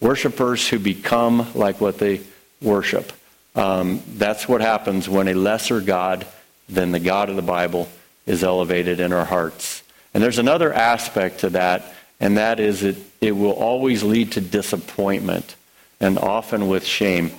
Worshippers 0.00 0.68
who 0.68 0.78
become 0.78 1.52
like 1.54 1.80
what 1.80 1.98
they 1.98 2.20
worship. 2.60 3.12
Um, 3.54 4.02
that's 4.16 4.48
what 4.48 4.60
happens 4.60 5.08
when 5.08 5.28
a 5.28 5.34
lesser 5.34 5.80
God 5.80 6.26
than 6.68 6.92
the 6.92 7.00
God 7.00 7.30
of 7.30 7.36
the 7.36 7.42
Bible 7.42 7.88
is 8.26 8.42
elevated 8.44 9.00
in 9.00 9.12
our 9.12 9.24
hearts. 9.24 9.82
And 10.12 10.22
there's 10.22 10.38
another 10.38 10.72
aspect 10.72 11.40
to 11.40 11.50
that, 11.50 11.94
and 12.20 12.36
that 12.36 12.60
is 12.60 12.82
it, 12.82 12.96
it 13.20 13.32
will 13.32 13.52
always 13.52 14.02
lead 14.02 14.32
to 14.32 14.40
disappointment 14.40 15.56
and 16.00 16.18
often 16.18 16.68
with 16.68 16.84
shame. 16.84 17.30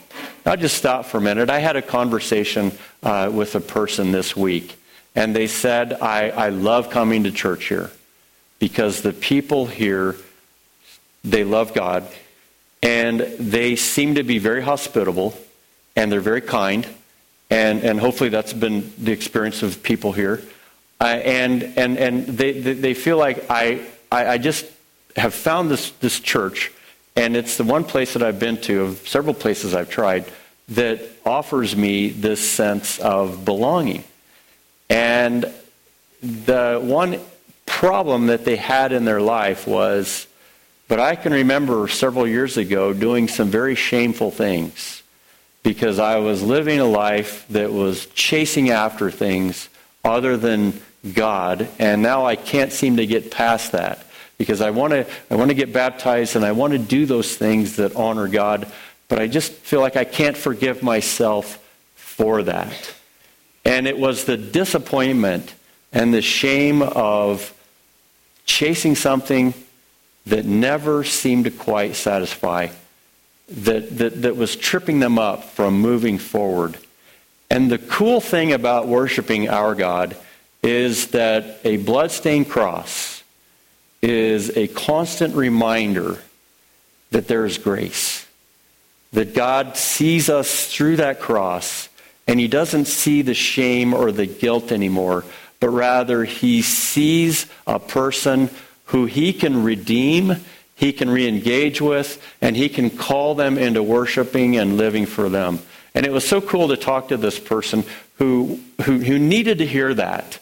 I'll 0.46 0.58
just 0.58 0.78
stop 0.78 1.06
for 1.06 1.18
a 1.18 1.22
minute. 1.22 1.50
I 1.50 1.60
had 1.60 1.76
a 1.76 1.82
conversation 1.82 2.72
uh, 3.04 3.30
with 3.34 3.54
a 3.56 3.60
person 3.60 4.12
this 4.12 4.36
week, 4.36 4.78
and 5.18 5.36
they 5.36 5.48
said, 5.48 5.94
I, 5.94 6.30
I 6.30 6.50
love 6.50 6.92
coming 6.92 7.24
to 7.24 7.32
church 7.32 7.66
here 7.66 7.90
because 8.60 9.02
the 9.02 9.12
people 9.12 9.66
here, 9.66 10.16
they 11.24 11.44
love 11.44 11.74
God, 11.74 12.08
and 12.84 13.22
they 13.22 13.76
seem 13.78 14.14
to 14.16 14.24
be 14.24 14.38
very 14.38 14.62
hospitable, 14.62 15.36
and 15.96 16.12
they're 16.12 16.22
very 16.22 16.42
kind, 16.42 16.86
and, 17.50 17.84
and 17.84 18.00
hopefully 18.00 18.30
that's 18.30 18.54
been 18.54 18.94
the 19.00 19.12
experience 19.12 19.64
of 19.64 19.82
people 19.82 20.12
here. 20.12 20.44
Uh, 21.02 21.06
and 21.06 21.64
and, 21.64 21.98
and 21.98 22.28
they, 22.28 22.52
they 22.52 22.94
feel 22.94 23.18
like 23.18 23.50
I, 23.50 23.88
I, 24.12 24.28
I 24.28 24.38
just 24.38 24.68
have 25.16 25.34
found 25.34 25.72
this, 25.72 25.90
this 26.00 26.20
church, 26.20 26.72
and 27.16 27.36
it's 27.36 27.58
the 27.58 27.64
one 27.64 27.86
place 27.86 28.14
that 28.14 28.22
I've 28.22 28.40
been 28.40 28.58
to, 28.62 28.84
of 28.84 29.08
several 29.08 29.34
places 29.34 29.74
I've 29.74 29.90
tried, 29.90 30.26
that 30.70 31.02
offers 31.26 31.76
me 31.76 32.10
this 32.10 32.48
sense 32.48 33.00
of 33.00 33.46
belonging. 33.46 34.04
And 34.90 35.52
the 36.22 36.80
one 36.82 37.20
problem 37.66 38.28
that 38.28 38.46
they 38.46 38.56
had 38.56 38.92
in 38.92 39.06
their 39.06 39.22
life 39.22 39.68
was, 39.68 40.28
but 40.88 41.00
I 41.00 41.16
can 41.16 41.34
remember 41.34 41.88
several 41.88 42.28
years 42.28 42.58
ago 42.58 42.94
doing 42.94 43.28
some 43.28 43.50
very 43.50 43.76
shameful 43.76 44.32
things 44.32 45.04
because 45.64 46.00
I 46.00 46.18
was 46.18 46.42
living 46.42 46.80
a 46.80 46.86
life 46.86 47.46
that 47.50 47.72
was 47.72 48.06
chasing 48.08 48.70
after 48.70 49.12
things 49.12 49.70
other 50.04 50.38
than 50.38 50.82
God, 51.14 51.68
and 51.78 52.02
now 52.02 52.26
I 52.26 52.36
can't 52.36 52.72
seem 52.72 52.98
to 52.98 53.06
get 53.06 53.32
past 53.32 53.74
that 53.74 54.06
because 54.38 54.62
I 54.62 54.72
want 54.72 54.92
to 54.94 55.06
I 55.30 55.36
want 55.36 55.50
to 55.50 55.56
get 55.56 55.74
baptized 55.74 56.36
and 56.36 56.46
I 56.46 56.54
want 56.54 56.74
to 56.74 56.80
do 56.80 57.06
those 57.06 57.36
things 57.36 57.76
that 57.78 57.96
honor 57.96 58.28
God, 58.28 58.72
but 59.08 59.20
I 59.20 59.28
just 59.28 59.52
feel 59.52 59.82
like 59.82 59.96
I 59.96 60.06
can't 60.06 60.38
forgive 60.38 60.82
myself 60.84 61.64
for 61.96 62.44
that. 62.44 62.94
And 63.68 63.86
it 63.86 64.00
was 64.00 64.24
the 64.24 64.38
disappointment 64.38 65.54
and 65.92 66.14
the 66.14 66.22
shame 66.22 66.82
of 66.82 67.54
chasing 68.46 68.96
something 68.96 69.54
that 70.26 70.46
never 70.46 71.04
seemed 71.04 71.44
to 71.44 71.52
quite 71.52 71.98
satisfy 71.98 72.70
that, 73.50 73.98
that, 73.98 74.22
that 74.22 74.38
was 74.38 74.56
tripping 74.56 75.00
them 75.00 75.20
up 75.20 75.44
from 75.44 75.82
moving 75.82 76.18
forward. 76.18 76.78
And 77.50 77.70
the 77.70 77.78
cool 77.78 78.22
thing 78.22 78.54
about 78.54 78.88
worshiping 78.88 79.50
our 79.50 79.76
God 79.76 80.16
is 80.64 81.08
that 81.08 81.60
a 81.66 81.76
bloodstained 81.76 82.50
cross 82.50 83.22
is 84.02 84.56
a 84.56 84.68
constant 84.70 85.36
reminder 85.36 86.20
that 87.12 87.28
there 87.28 87.46
is 87.46 87.58
grace. 87.58 88.26
That 89.12 89.34
God 89.34 89.76
sees 89.76 90.30
us 90.30 90.68
through 90.74 90.98
that 90.98 91.20
cross, 91.20 91.90
and 92.28 92.40
He 92.40 92.48
doesn't 92.48 92.86
see 92.86 93.22
the 93.22 93.34
shame 93.34 93.94
or 93.94 94.12
the 94.12 94.26
guilt 94.26 94.72
anymore, 94.72 95.26
but 95.60 95.70
rather 95.70 96.24
He 96.24 96.62
sees 96.62 97.46
a 97.66 97.80
person 97.80 98.50
who 98.86 99.06
He 99.06 99.34
can 99.34 99.64
redeem 99.64 100.38
he 100.78 100.94
can 100.94 101.10
re 101.10 101.28
engage 101.28 101.82
with, 101.82 102.24
and 102.40 102.56
he 102.56 102.70
can 102.70 102.92
call 102.92 103.34
them 103.34 103.58
into 103.58 103.82
worshiping 103.82 104.58
and 104.58 104.78
living 104.78 105.08
for 105.08 105.28
them. 105.28 105.60
And 105.96 106.06
it 106.06 106.12
was 106.12 106.26
so 106.26 106.40
cool 106.40 106.68
to 106.68 106.78
talk 106.78 107.08
to 107.08 107.18
this 107.18 107.40
person 107.40 107.84
who, 108.20 108.60
who, 108.84 109.00
who 109.00 109.18
needed 109.18 109.58
to 109.58 109.66
hear 109.66 109.96
that 109.96 110.38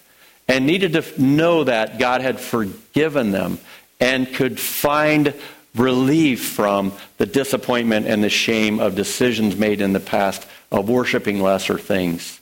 and 0.50 0.68
needed 0.68 0.92
to 0.92 1.22
know 1.22 1.64
that 1.64 2.00
God 2.00 2.20
had 2.20 2.42
forgiven 2.42 3.32
them 3.32 3.60
and 4.02 4.32
could 4.34 4.60
find 4.60 5.34
relief 5.74 6.44
from 6.44 6.92
the 7.18 7.26
disappointment 7.26 8.06
and 8.06 8.22
the 8.22 8.30
shame 8.30 8.82
of 8.82 8.94
decisions 8.94 9.56
made 9.56 9.80
in 9.80 9.94
the 9.94 10.02
past 10.02 10.46
of 10.76 10.90
worshiping 10.90 11.42
lesser 11.42 11.80
things. 11.80 12.42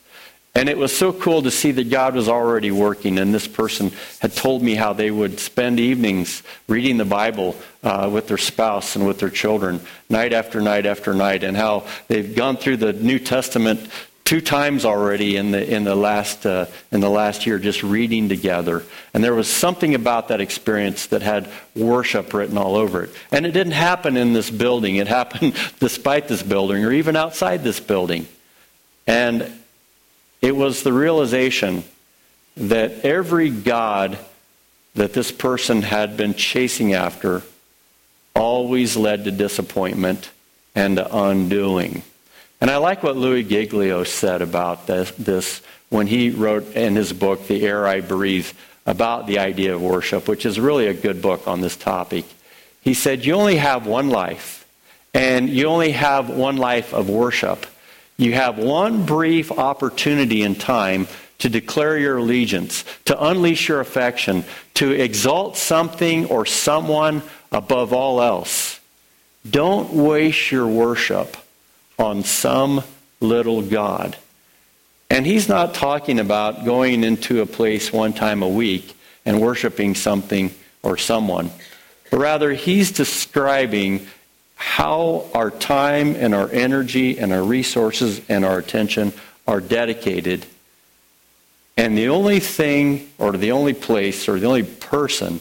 And 0.56 0.68
it 0.68 0.76
was 0.76 0.96
so 0.96 1.12
cool 1.12 1.42
to 1.42 1.50
see 1.50 1.72
that 1.72 1.90
God 1.90 2.14
was 2.14 2.28
already 2.28 2.70
working. 2.70 3.18
And 3.18 3.34
this 3.34 3.48
person 3.48 3.92
had 4.20 4.34
told 4.34 4.62
me 4.62 4.74
how 4.74 4.92
they 4.92 5.10
would 5.10 5.40
spend 5.40 5.80
evenings 5.80 6.42
reading 6.68 6.96
the 6.96 7.04
Bible 7.04 7.56
uh, 7.82 8.08
with 8.12 8.28
their 8.28 8.38
spouse 8.38 8.94
and 8.94 9.06
with 9.06 9.18
their 9.18 9.30
children, 9.30 9.80
night 10.08 10.32
after 10.32 10.60
night 10.60 10.86
after 10.86 11.12
night, 11.12 11.42
and 11.42 11.56
how 11.56 11.86
they've 12.06 12.36
gone 12.36 12.56
through 12.56 12.76
the 12.76 12.92
New 12.92 13.18
Testament 13.18 13.88
two 14.24 14.40
times 14.40 14.84
already 14.84 15.36
in 15.36 15.50
the 15.50 15.74
in 15.74 15.84
the 15.84 15.94
last 15.94 16.46
uh, 16.46 16.66
in 16.90 17.00
the 17.00 17.10
last 17.10 17.46
year, 17.46 17.58
just 17.58 17.82
reading 17.82 18.28
together. 18.28 18.82
And 19.12 19.22
there 19.22 19.34
was 19.34 19.48
something 19.48 19.94
about 19.94 20.28
that 20.28 20.40
experience 20.40 21.06
that 21.08 21.22
had 21.22 21.48
worship 21.76 22.32
written 22.32 22.58
all 22.58 22.74
over 22.74 23.04
it. 23.04 23.10
And 23.30 23.46
it 23.46 23.52
didn't 23.52 23.72
happen 23.72 24.16
in 24.16 24.32
this 24.32 24.50
building. 24.50 24.96
It 24.96 25.08
happened 25.08 25.54
despite 25.80 26.28
this 26.28 26.42
building, 26.42 26.84
or 26.84 26.92
even 26.92 27.16
outside 27.16 27.62
this 27.62 27.80
building. 27.80 28.26
And 29.06 29.52
it 30.40 30.56
was 30.56 30.82
the 30.82 30.92
realization 30.92 31.84
that 32.56 33.04
every 33.04 33.50
God 33.50 34.18
that 34.94 35.12
this 35.12 35.32
person 35.32 35.82
had 35.82 36.16
been 36.16 36.34
chasing 36.34 36.94
after 36.94 37.42
always 38.34 38.96
led 38.96 39.24
to 39.24 39.30
disappointment 39.30 40.30
and 40.74 40.96
to 40.96 41.16
undoing. 41.16 42.02
And 42.64 42.70
I 42.70 42.78
like 42.78 43.02
what 43.02 43.18
Louis 43.18 43.42
Giglio 43.42 44.04
said 44.04 44.40
about 44.40 44.86
this, 44.86 45.10
this, 45.18 45.60
when 45.90 46.06
he 46.06 46.30
wrote 46.30 46.74
in 46.74 46.96
his 46.96 47.12
book, 47.12 47.46
The 47.46 47.62
Air 47.62 47.86
I 47.86 48.00
Breathe, 48.00 48.50
about 48.86 49.26
the 49.26 49.38
idea 49.40 49.74
of 49.74 49.82
worship, 49.82 50.26
which 50.26 50.46
is 50.46 50.58
really 50.58 50.86
a 50.86 50.94
good 50.94 51.20
book 51.20 51.46
on 51.46 51.60
this 51.60 51.76
topic. 51.76 52.24
He 52.80 52.94
said, 52.94 53.26
You 53.26 53.34
only 53.34 53.56
have 53.56 53.86
one 53.86 54.08
life, 54.08 54.66
and 55.12 55.50
you 55.50 55.66
only 55.66 55.92
have 55.92 56.30
one 56.30 56.56
life 56.56 56.94
of 56.94 57.10
worship. 57.10 57.66
You 58.16 58.32
have 58.32 58.56
one 58.56 59.04
brief 59.04 59.52
opportunity 59.52 60.40
in 60.40 60.54
time 60.54 61.06
to 61.40 61.50
declare 61.50 61.98
your 61.98 62.16
allegiance, 62.16 62.86
to 63.04 63.26
unleash 63.26 63.68
your 63.68 63.80
affection, 63.80 64.42
to 64.72 64.90
exalt 64.90 65.58
something 65.58 66.24
or 66.30 66.46
someone 66.46 67.24
above 67.52 67.92
all 67.92 68.22
else. 68.22 68.80
Don't 69.50 69.92
waste 69.92 70.50
your 70.50 70.66
worship 70.66 71.36
on 71.98 72.24
some 72.24 72.82
little 73.20 73.62
God. 73.62 74.16
And 75.10 75.26
he's 75.26 75.48
not 75.48 75.74
talking 75.74 76.18
about 76.18 76.64
going 76.64 77.04
into 77.04 77.40
a 77.40 77.46
place 77.46 77.92
one 77.92 78.12
time 78.12 78.42
a 78.42 78.48
week 78.48 78.96
and 79.24 79.40
worshiping 79.40 79.94
something 79.94 80.54
or 80.82 80.96
someone. 80.96 81.50
But 82.10 82.18
rather, 82.18 82.52
he's 82.52 82.92
describing 82.92 84.06
how 84.56 85.28
our 85.34 85.50
time 85.50 86.14
and 86.16 86.34
our 86.34 86.50
energy 86.50 87.18
and 87.18 87.32
our 87.32 87.42
resources 87.42 88.20
and 88.28 88.44
our 88.44 88.58
attention 88.58 89.12
are 89.46 89.60
dedicated. 89.60 90.46
And 91.76 91.98
the 91.98 92.08
only 92.08 92.40
thing, 92.40 93.10
or 93.18 93.32
the 93.32 93.52
only 93.52 93.74
place, 93.74 94.28
or 94.28 94.38
the 94.38 94.46
only 94.46 94.62
person 94.62 95.40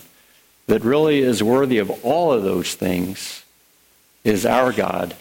that 0.68 0.84
really 0.84 1.20
is 1.20 1.44
worthy 1.44 1.78
of 1.78 2.04
all 2.04 2.34
of 2.34 2.44
those 2.44 2.74
things 2.74 3.44
is 4.24 4.46
our 4.46 4.72
God. 4.72 5.16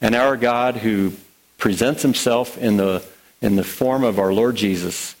And 0.00 0.14
our 0.14 0.36
God 0.36 0.76
who 0.76 1.12
presents 1.58 2.02
himself 2.02 2.58
in 2.58 2.76
the, 2.76 3.02
in 3.40 3.56
the 3.56 3.64
form 3.64 4.04
of 4.04 4.18
our 4.18 4.32
Lord 4.32 4.56
Jesus. 4.56 5.16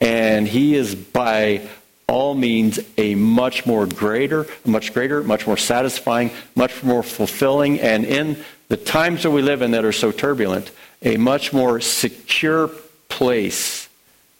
And 0.00 0.46
he 0.46 0.74
is 0.74 0.94
by 0.94 1.68
all 2.06 2.34
means 2.34 2.80
a 2.98 3.14
much 3.14 3.66
more 3.66 3.86
greater, 3.86 4.46
much 4.64 4.92
greater, 4.92 5.22
much 5.22 5.46
more 5.46 5.56
satisfying, 5.56 6.30
much 6.56 6.82
more 6.82 7.02
fulfilling, 7.02 7.80
and 7.80 8.04
in 8.04 8.42
the 8.68 8.76
times 8.76 9.22
that 9.22 9.30
we 9.30 9.42
live 9.42 9.62
in 9.62 9.70
that 9.72 9.84
are 9.84 9.92
so 9.92 10.10
turbulent, 10.10 10.70
a 11.02 11.16
much 11.16 11.52
more 11.52 11.80
secure 11.80 12.68
place 13.08 13.88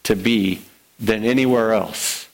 to 0.05 0.17
be 0.17 0.63
than 0.99 1.25
anywhere 1.25 1.73
else. 1.73 2.29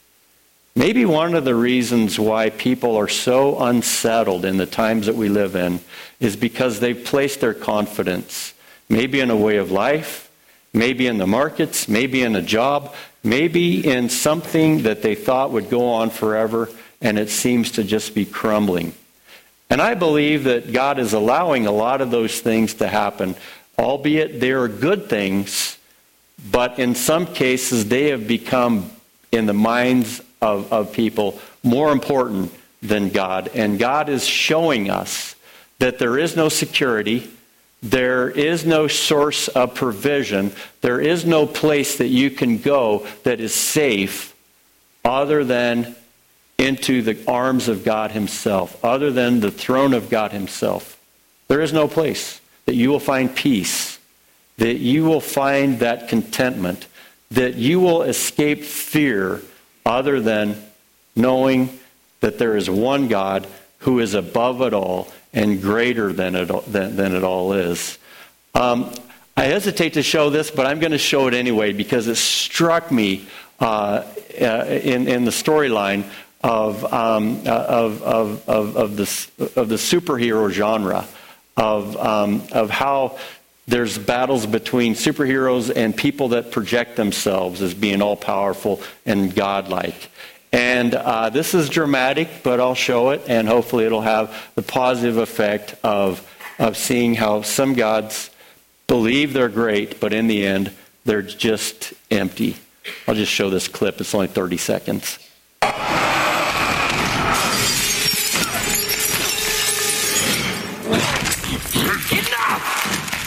Maybe 0.79 1.07
one 1.07 1.35
of 1.35 1.47
the 1.47 1.55
reasons 1.55 2.19
why 2.19 2.51
people 2.51 2.97
are 2.97 3.09
so 3.09 3.59
unsettled 3.59 4.45
in 4.45 4.59
the 4.59 4.67
times 4.67 5.07
that 5.07 5.17
we 5.17 5.31
live 5.31 5.57
in 5.57 5.81
is 6.21 6.37
because 6.37 6.81
they've 6.81 7.03
placed 7.03 7.41
their 7.41 7.55
confidence 7.55 8.53
maybe 8.89 9.21
in 9.21 9.31
a 9.31 9.37
way 9.37 9.57
of 9.57 9.71
life, 9.73 10.31
maybe 10.75 11.07
in 11.07 11.17
the 11.17 11.27
markets, 11.27 11.89
maybe 11.89 12.23
in 12.23 12.37
a 12.37 12.43
job, 12.43 12.95
maybe 13.25 13.89
in 13.89 14.11
something 14.11 14.83
that 14.83 15.01
they 15.01 15.15
thought 15.15 15.51
would 15.51 15.71
go 15.71 15.89
on 15.89 16.11
forever, 16.11 16.69
and 17.01 17.19
it 17.19 17.31
seems 17.31 17.73
to 17.73 17.83
just 17.83 18.15
be 18.15 18.27
crumbling. 18.27 18.93
And 19.71 19.81
I 19.81 19.95
believe 19.95 20.45
that 20.45 20.75
God 20.75 20.99
is 20.99 21.15
allowing 21.15 21.67
a 21.67 21.73
lot 21.73 22.03
of 22.03 22.11
those 22.11 22.41
things 22.41 22.75
to 22.75 22.87
happen, 22.87 23.35
albeit 23.79 24.41
they 24.41 24.53
are 24.53 24.69
good 24.69 25.09
things, 25.09 25.79
but 26.53 26.79
in 26.79 26.95
some 26.95 27.27
cases 27.27 27.89
they 27.89 28.11
have 28.11 28.29
become, 28.29 28.91
in 29.33 29.47
the 29.47 29.55
minds 29.55 30.21
of, 30.41 30.73
of 30.73 30.93
people, 30.93 31.41
more 31.63 31.93
important 31.93 32.53
than 32.83 33.11
God. 33.11 33.51
And 33.55 33.79
God 33.79 34.09
is 34.09 34.27
showing 34.27 34.91
us 34.91 35.35
that 35.79 35.99
there 35.99 36.19
is 36.19 36.37
no 36.37 36.49
security 36.49 37.31
there 37.83 38.31
is 38.31 38.65
no 38.65 38.89
source 38.89 39.49
of 39.49 39.75
provision. 39.75 40.53
There 40.81 41.01
is 41.01 41.25
no 41.25 41.47
place 41.47 41.99
that 41.99 42.09
you 42.09 42.31
can 42.31 42.59
go 42.59 43.07
that 43.23 43.41
is 43.41 43.55
safe 43.55 44.35
other 45.05 45.45
than 45.45 45.95
into 46.59 47.03
the 47.03 47.19
arms 47.29 47.69
of 47.69 47.85
God 47.85 48.13
Himself, 48.13 48.83
other 48.85 49.11
than 49.13 49.41
the 49.41 49.51
throne 49.51 49.93
of 49.93 50.09
God 50.09 50.33
Himself. 50.33 50.99
There 51.49 51.61
is 51.61 51.73
no 51.73 51.87
place 51.87 52.41
that 52.65 52.75
you 52.75 52.89
will 52.89 52.99
find 52.99 53.35
peace, 53.35 53.99
that 54.57 54.79
you 54.79 55.05
will 55.05 55.21
find 55.21 55.79
that 55.81 56.09
contentment, 56.09 56.87
that 57.31 57.55
you 57.57 57.79
will 57.79 58.03
escape 58.03 58.65
fear 58.65 59.43
other 59.87 60.21
than 60.21 60.63
knowing 61.15 61.79
that 62.21 62.39
there 62.39 62.57
is 62.57 62.69
one 62.69 63.09
God 63.09 63.47
who 63.79 64.01
is 64.01 64.15
above 64.15 64.61
it 64.63 64.75
all 64.75 65.09
and 65.33 65.63
greater 65.63 66.13
than 66.13 66.35
it, 66.35 66.49
than, 66.67 66.97
than 66.97 67.15
it 67.15 67.23
all 67.23 67.53
is. 67.53 67.99
Um, 68.55 68.93
I 69.37 69.45
hesitate 69.45 69.95
to 69.95 70.03
show 70.03 70.31
this, 70.31 70.51
but 70.51 70.67
I'm 70.67 70.81
going 70.81 70.93
to 70.93 70.99
show 70.99 71.29
it 71.29 71.35
anyway 71.35 71.73
because 71.73 72.09
it 72.09 72.17
struck 72.17 72.91
me 72.91 73.27
uh, 73.61 74.05
uh, 74.41 74.65
in, 74.67 75.09
in 75.09 75.25
the 75.25 75.31
storyline 75.31 76.05
of, 76.43 76.85
um, 76.93 77.43
uh, 77.47 77.51
of, 77.51 78.03
of, 78.03 78.49
of, 78.49 78.77
of, 78.77 78.97
the, 78.97 79.51
of 79.61 79.69
the 79.69 79.77
superhero 79.77 80.51
genre, 80.51 81.07
of, 81.57 81.97
um, 81.97 82.43
of 82.53 82.71
how 82.71 83.19
there's 83.67 83.99
battles 83.99 84.47
between 84.47 84.95
superheroes 84.95 85.75
and 85.75 85.97
people 85.97 86.29
that 86.29 86.53
project 86.53 86.97
themselves 86.97 87.63
as 87.63 87.75
being 87.75 88.01
all 88.01 88.17
powerful 88.17 88.81
and 89.05 89.35
godlike. 89.35 90.11
And 90.53 90.95
uh, 90.95 91.31
this 91.31 91.53
is 91.53 91.69
dramatic, 91.69 92.29
but 92.43 92.61
I'll 92.61 92.75
show 92.75 93.11
it, 93.11 93.23
and 93.27 93.49
hopefully 93.49 93.85
it'll 93.85 94.01
have 94.03 94.51
the 94.55 94.63
positive 94.63 95.17
effect 95.17 95.75
of, 95.83 96.27
of 96.59 96.77
seeing 96.77 97.15
how 97.15 97.43
some 97.43 97.75
gods 97.75 98.31
believe 98.87 99.33
they're 99.33 99.49
great, 99.49 99.99
but 100.01 100.13
in 100.13 100.29
the 100.29 100.47
end, 100.47 100.73
they're 101.05 101.23
just 101.23 101.93
empty. 102.11 102.57
I'll 103.09 103.17
just 103.17 103.33
show 103.33 103.51
this 103.51 103.67
clip. 103.67 104.01
It's 104.01 104.15
only 104.15 104.29
30 104.29 104.57
seconds. 104.57 105.19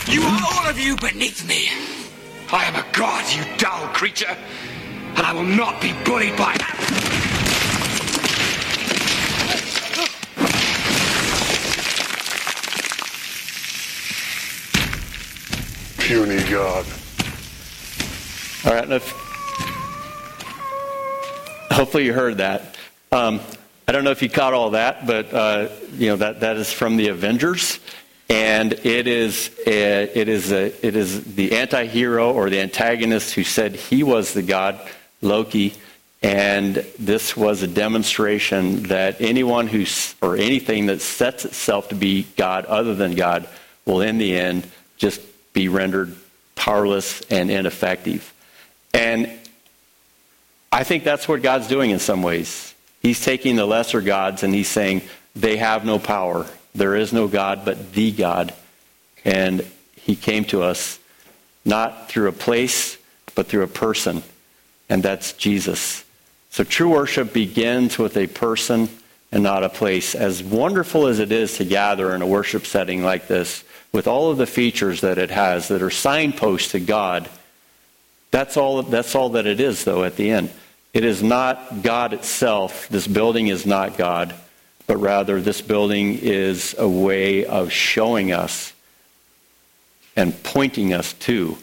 You 0.10 0.22
are 0.22 0.40
all 0.52 0.70
of 0.70 0.80
you 0.80 0.96
beneath 0.98 1.48
me. 1.48 1.70
I 2.52 2.66
am 2.66 2.76
a 2.76 2.86
god, 2.94 3.24
you 3.32 3.44
dull 3.58 3.88
creature, 3.90 4.36
and 5.16 5.20
I 5.20 5.34
will 5.34 5.44
not 5.44 5.82
be 5.82 5.94
bullied 6.04 6.36
by. 6.36 6.56
That. 6.58 6.80
puny 16.10 16.42
God. 16.50 16.88
All 18.66 18.74
right. 18.74 18.90
If, 18.90 19.12
hopefully 21.70 22.06
you 22.06 22.14
heard 22.14 22.38
that. 22.38 22.78
Um, 23.12 23.40
I 23.88 23.92
don't 23.92 24.04
know 24.04 24.10
if 24.10 24.24
you 24.24 24.30
caught 24.30 24.56
all 24.56 24.72
that, 24.72 25.06
but 25.06 25.32
uh, 25.32 25.70
you 25.94 26.08
know 26.08 26.16
that 26.16 26.40
that 26.40 26.58
is 26.58 26.74
from 26.74 26.98
the 26.98 27.10
Avengers, 27.10 27.80
and 28.30 28.74
it 28.74 29.08
is 29.08 29.50
a, 29.66 30.04
it 30.18 30.30
is 30.30 30.52
a, 30.52 30.86
it 30.86 30.96
is 30.96 31.36
the 31.36 31.58
anti-hero 31.58 32.32
or 32.32 32.50
the 32.50 32.62
antagonist 32.62 33.34
who 33.34 33.44
said 33.44 33.76
he 33.76 34.04
was 34.04 34.34
the 34.34 34.44
god 34.44 34.80
Loki, 35.22 35.74
and 36.22 36.76
this 36.98 37.36
was 37.36 37.62
a 37.62 37.68
demonstration 37.68 38.84
that 38.84 39.20
anyone 39.20 39.68
who 39.68 39.86
or 40.22 40.36
anything 40.36 40.88
that 40.88 41.02
sets 41.02 41.46
itself 41.46 41.90
to 41.90 41.96
be 41.96 42.24
God 42.38 42.66
other 42.66 42.96
than 42.96 43.16
God 43.16 43.48
will 43.86 44.02
in 44.02 44.18
the 44.18 44.38
end 44.38 44.68
just 44.98 45.22
be 45.54 45.68
rendered 45.68 46.16
powerless 46.56 47.22
and 47.30 47.50
ineffective. 47.50 48.34
And 48.94 49.30
I 50.72 50.84
think 50.84 51.04
that's 51.04 51.28
what 51.28 51.42
God's 51.42 51.68
doing 51.68 51.92
in 51.92 52.00
some 52.00 52.22
ways. 52.22 52.74
He's 53.02 53.24
taking 53.24 53.56
the 53.56 53.66
lesser 53.66 54.02
gods 54.02 54.44
and 54.44 54.54
he's 54.54 54.68
saying 54.68 55.04
they 55.36 55.58
have 55.58 55.86
no 55.86 56.00
power. 56.00 56.46
There 56.76 56.96
is 56.96 57.12
no 57.12 57.28
God 57.28 57.66
but 57.66 57.94
the 57.94 58.12
God. 58.12 58.54
And 59.26 59.66
he 59.96 60.16
came 60.16 60.46
to 60.46 60.64
us 60.64 61.00
not 61.66 62.10
through 62.10 62.30
a 62.30 62.34
place, 62.34 62.98
but 63.36 63.48
through 63.48 63.64
a 63.64 63.68
person. 63.68 64.24
And 64.90 65.04
that's 65.04 65.34
Jesus. 65.34 66.04
So 66.50 66.64
true 66.64 66.90
worship 66.90 67.32
begins 67.34 67.98
with 67.98 68.18
a 68.18 68.28
person 68.28 68.90
and 69.32 69.44
not 69.44 69.64
a 69.64 69.70
place. 69.70 70.16
As 70.16 70.44
wonderful 70.44 71.08
as 71.08 71.20
it 71.20 71.32
is 71.32 71.58
to 71.58 71.66
gather 71.66 72.16
in 72.16 72.22
a 72.22 72.28
worship 72.28 72.66
setting 72.66 73.04
like 73.04 73.28
this, 73.28 73.64
with 73.92 74.08
all 74.08 74.32
of 74.32 74.38
the 74.38 74.48
features 74.48 75.02
that 75.02 75.18
it 75.18 75.32
has 75.32 75.68
that 75.68 75.82
are 75.82 75.90
signposts 75.90 76.72
to 76.72 76.80
God, 76.80 77.30
that's 78.32 78.58
all, 78.58 78.84
that's 78.84 79.16
all 79.16 79.30
that 79.30 79.48
it 79.48 79.60
is, 79.60 79.84
though, 79.84 80.04
at 80.04 80.16
the 80.16 80.32
end. 80.32 80.52
It 80.94 81.04
is 81.04 81.22
not 81.22 81.82
God 81.84 82.14
itself. 82.14 82.88
This 82.90 83.08
building 83.08 83.48
is 83.48 83.66
not 83.66 83.98
God, 83.98 84.34
but 84.90 84.98
rather 84.98 85.40
this 85.40 85.62
building 85.62 86.18
is 86.20 86.74
a 86.80 86.90
way 86.90 87.46
of 87.46 87.72
showing 87.72 88.32
us 88.32 88.74
and 90.16 90.42
pointing 90.42 90.96
us 90.96 91.14
to 91.14 91.56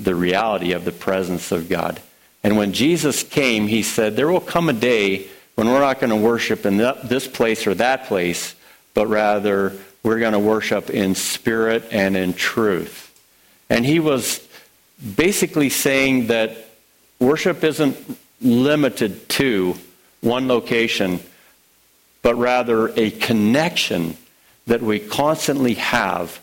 the 0.00 0.16
reality 0.16 0.72
of 0.72 0.84
the 0.84 0.90
presence 0.90 1.52
of 1.52 1.68
God. 1.68 2.00
And 2.42 2.56
when 2.56 2.72
Jesus 2.72 3.22
came, 3.22 3.68
he 3.68 3.84
said, 3.84 4.16
There 4.16 4.26
will 4.26 4.40
come 4.40 4.68
a 4.68 4.72
day 4.72 5.28
when 5.54 5.68
we're 5.68 5.78
not 5.78 6.00
going 6.00 6.10
to 6.10 6.16
worship 6.16 6.66
in 6.66 6.76
this 6.76 7.28
place 7.28 7.68
or 7.68 7.74
that 7.74 8.06
place, 8.06 8.56
but 8.94 9.06
rather 9.06 9.74
we're 10.02 10.18
going 10.18 10.32
to 10.32 10.40
worship 10.40 10.90
in 10.90 11.14
spirit 11.14 11.84
and 11.92 12.16
in 12.16 12.34
truth. 12.34 13.16
And 13.70 13.86
he 13.86 14.00
was 14.00 14.44
basically 15.14 15.68
saying 15.68 16.26
that 16.26 16.56
worship 17.20 17.62
isn't 17.62 17.96
limited 18.40 19.28
to 19.28 19.76
one 20.20 20.48
location, 20.48 21.20
but 22.22 22.36
rather 22.36 22.88
a 22.96 23.10
connection 23.10 24.16
that 24.66 24.80
we 24.80 24.98
constantly 25.00 25.74
have 25.74 26.40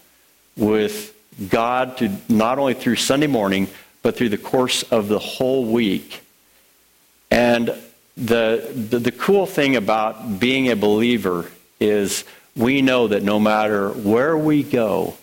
with 0.58 1.16
God 1.50 1.98
to 1.98 2.12
not 2.28 2.60
only 2.60 2.74
through 2.74 2.98
Sunday 2.98 3.28
morning, 3.28 3.70
but 4.02 4.18
through 4.18 4.30
the 4.30 4.38
course 4.38 4.84
of 4.84 5.08
the 5.08 5.20
whole 5.20 5.66
week. 5.66 6.22
And 7.32 7.74
the, 8.18 8.70
the, 8.90 9.00
the 9.00 9.12
cool 9.12 9.46
thing 9.46 9.76
about 9.76 10.40
being 10.40 10.70
a 10.70 10.76
believer 10.76 11.50
is 11.80 12.26
we 12.56 12.82
know 12.82 13.08
that 13.08 13.24
no 13.24 13.40
matter 13.40 13.90
where 13.90 14.38
we 14.38 14.64
go, 14.64 15.16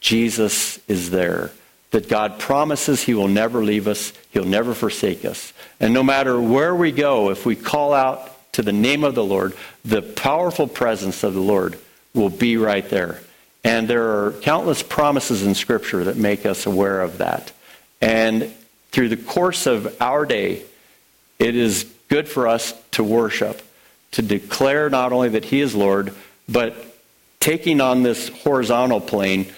Jesus 0.00 0.80
is 0.88 1.10
there. 1.10 1.52
That 1.92 2.08
God 2.08 2.38
promises 2.38 3.02
He 3.02 3.14
will 3.14 3.28
never 3.28 3.62
leave 3.62 3.86
us, 3.86 4.12
He'll 4.30 4.44
never 4.44 4.74
forsake 4.74 5.24
us. 5.24 5.52
And 5.78 5.94
no 5.94 6.02
matter 6.02 6.40
where 6.40 6.74
we 6.74 6.90
go, 6.90 7.30
if 7.30 7.46
we 7.46 7.54
call 7.54 7.92
out 7.92 8.31
to 8.52 8.62
the 8.62 8.72
name 8.72 9.04
of 9.04 9.14
the 9.14 9.24
Lord, 9.24 9.54
the 9.84 10.02
powerful 10.02 10.66
presence 10.66 11.22
of 11.22 11.34
the 11.34 11.40
Lord 11.40 11.78
will 12.14 12.28
be 12.28 12.56
right 12.56 12.88
there. 12.88 13.20
And 13.64 13.88
there 13.88 14.26
are 14.26 14.32
countless 14.42 14.82
promises 14.82 15.42
in 15.42 15.54
Scripture 15.54 16.04
that 16.04 16.16
make 16.16 16.44
us 16.44 16.66
aware 16.66 17.00
of 17.00 17.18
that. 17.18 17.52
And 18.00 18.52
through 18.90 19.08
the 19.08 19.16
course 19.16 19.66
of 19.66 19.96
our 20.00 20.26
day, 20.26 20.62
it 21.38 21.56
is 21.56 21.90
good 22.08 22.28
for 22.28 22.46
us 22.46 22.74
to 22.92 23.02
worship, 23.02 23.62
to 24.12 24.22
declare 24.22 24.90
not 24.90 25.12
only 25.12 25.30
that 25.30 25.46
He 25.46 25.60
is 25.60 25.74
Lord, 25.74 26.12
but 26.48 26.74
taking 27.40 27.80
on 27.80 28.02
this 28.02 28.28
horizontal 28.28 29.00
plane 29.00 29.52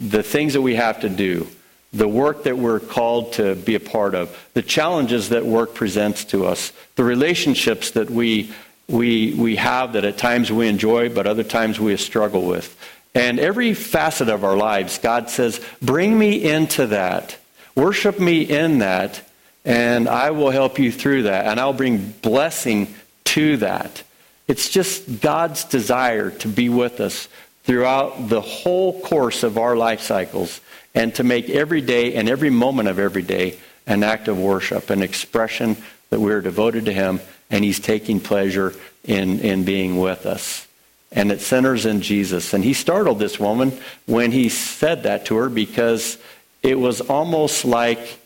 the 0.00 0.22
things 0.22 0.54
that 0.54 0.62
we 0.62 0.74
have 0.74 1.00
to 1.02 1.08
do, 1.08 1.46
the 1.92 2.08
work 2.08 2.44
that 2.44 2.56
we're 2.56 2.80
called 2.80 3.34
to 3.34 3.54
be 3.54 3.74
a 3.74 3.80
part 3.80 4.14
of, 4.14 4.48
the 4.54 4.62
challenges 4.62 5.28
that 5.28 5.44
work 5.44 5.74
presents 5.74 6.24
to 6.26 6.46
us, 6.46 6.72
the 6.96 7.04
relationships 7.04 7.90
that 7.92 8.10
we, 8.10 8.52
we, 8.88 9.34
we 9.34 9.56
have 9.56 9.92
that 9.92 10.04
at 10.04 10.16
times 10.16 10.50
we 10.50 10.68
enjoy, 10.68 11.08
but 11.08 11.26
other 11.26 11.44
times 11.44 11.78
we 11.78 11.96
struggle 11.96 12.46
with. 12.46 12.76
And 13.14 13.38
every 13.38 13.74
facet 13.74 14.30
of 14.30 14.42
our 14.42 14.56
lives, 14.56 14.98
God 14.98 15.28
says, 15.28 15.60
bring 15.82 16.18
me 16.18 16.50
into 16.50 16.86
that. 16.88 17.36
Worship 17.74 18.18
me 18.18 18.42
in 18.42 18.78
that, 18.78 19.22
and 19.64 20.08
I 20.08 20.30
will 20.30 20.50
help 20.50 20.78
you 20.78 20.90
through 20.90 21.24
that, 21.24 21.46
and 21.46 21.60
I'll 21.60 21.74
bring 21.74 22.12
blessing 22.22 22.94
to 23.24 23.58
that. 23.58 24.02
It's 24.48 24.68
just 24.68 25.20
God's 25.20 25.64
desire 25.64 26.30
to 26.30 26.48
be 26.48 26.68
with 26.68 27.00
us 27.00 27.28
throughout 27.64 28.28
the 28.28 28.40
whole 28.40 29.00
course 29.00 29.42
of 29.42 29.58
our 29.58 29.76
life 29.76 30.00
cycles 30.00 30.60
and 30.94 31.14
to 31.14 31.24
make 31.24 31.48
every 31.48 31.80
day 31.80 32.14
and 32.14 32.28
every 32.28 32.50
moment 32.50 32.88
of 32.88 32.98
every 32.98 33.22
day 33.22 33.58
an 33.86 34.02
act 34.02 34.28
of 34.28 34.38
worship, 34.38 34.90
an 34.90 35.02
expression 35.02 35.76
that 36.10 36.20
we're 36.20 36.40
devoted 36.40 36.84
to 36.86 36.92
Him 36.92 37.20
and 37.50 37.64
He's 37.64 37.80
taking 37.80 38.20
pleasure 38.20 38.74
in, 39.04 39.40
in 39.40 39.64
being 39.64 39.98
with 39.98 40.26
us. 40.26 40.66
And 41.10 41.30
it 41.30 41.40
centers 41.40 41.84
in 41.84 42.00
Jesus. 42.00 42.54
And 42.54 42.64
He 42.64 42.74
startled 42.74 43.18
this 43.18 43.38
woman 43.38 43.78
when 44.06 44.32
He 44.32 44.48
said 44.48 45.04
that 45.04 45.26
to 45.26 45.36
her 45.36 45.48
because 45.48 46.18
it 46.62 46.78
was 46.78 47.00
almost 47.00 47.64
like 47.64 48.18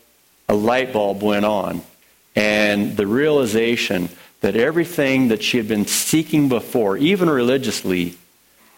a 0.49 0.53
light 0.53 0.93
bulb 0.93 1.21
went 1.21 1.45
on. 1.45 1.81
And 2.35 2.95
the 2.95 3.07
realization 3.07 4.09
that 4.41 4.55
everything 4.55 5.29
that 5.29 5.41
she 5.41 5.57
had 5.57 5.67
been 5.67 5.87
seeking 5.87 6.49
before, 6.49 6.95
even 6.97 7.29
religiously, 7.29 8.15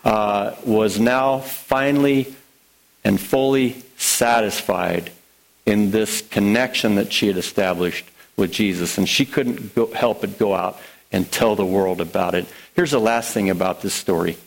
uh, 0.03 0.55
was 0.65 0.99
now 0.99 1.39
finally 1.39 2.33
and 3.03 3.19
fully 3.19 3.83
satisfied 3.97 5.11
in 5.65 5.91
this 5.91 6.21
connection 6.21 6.95
that 6.95 7.11
she 7.11 7.27
had 7.27 7.37
established 7.37 8.05
with 8.37 8.51
Jesus. 8.51 8.97
And 8.97 9.07
she 9.07 9.25
couldn't 9.25 9.75
go, 9.75 9.87
help 9.87 10.21
but 10.21 10.37
go 10.39 10.55
out 10.55 10.79
and 11.11 11.29
tell 11.31 11.55
the 11.55 11.65
world 11.65 12.01
about 12.01 12.35
it. 12.35 12.45
Here's 12.75 12.91
the 12.91 12.99
last 12.99 13.33
thing 13.33 13.49
about 13.49 13.81
this 13.81 13.93
story 13.93 14.37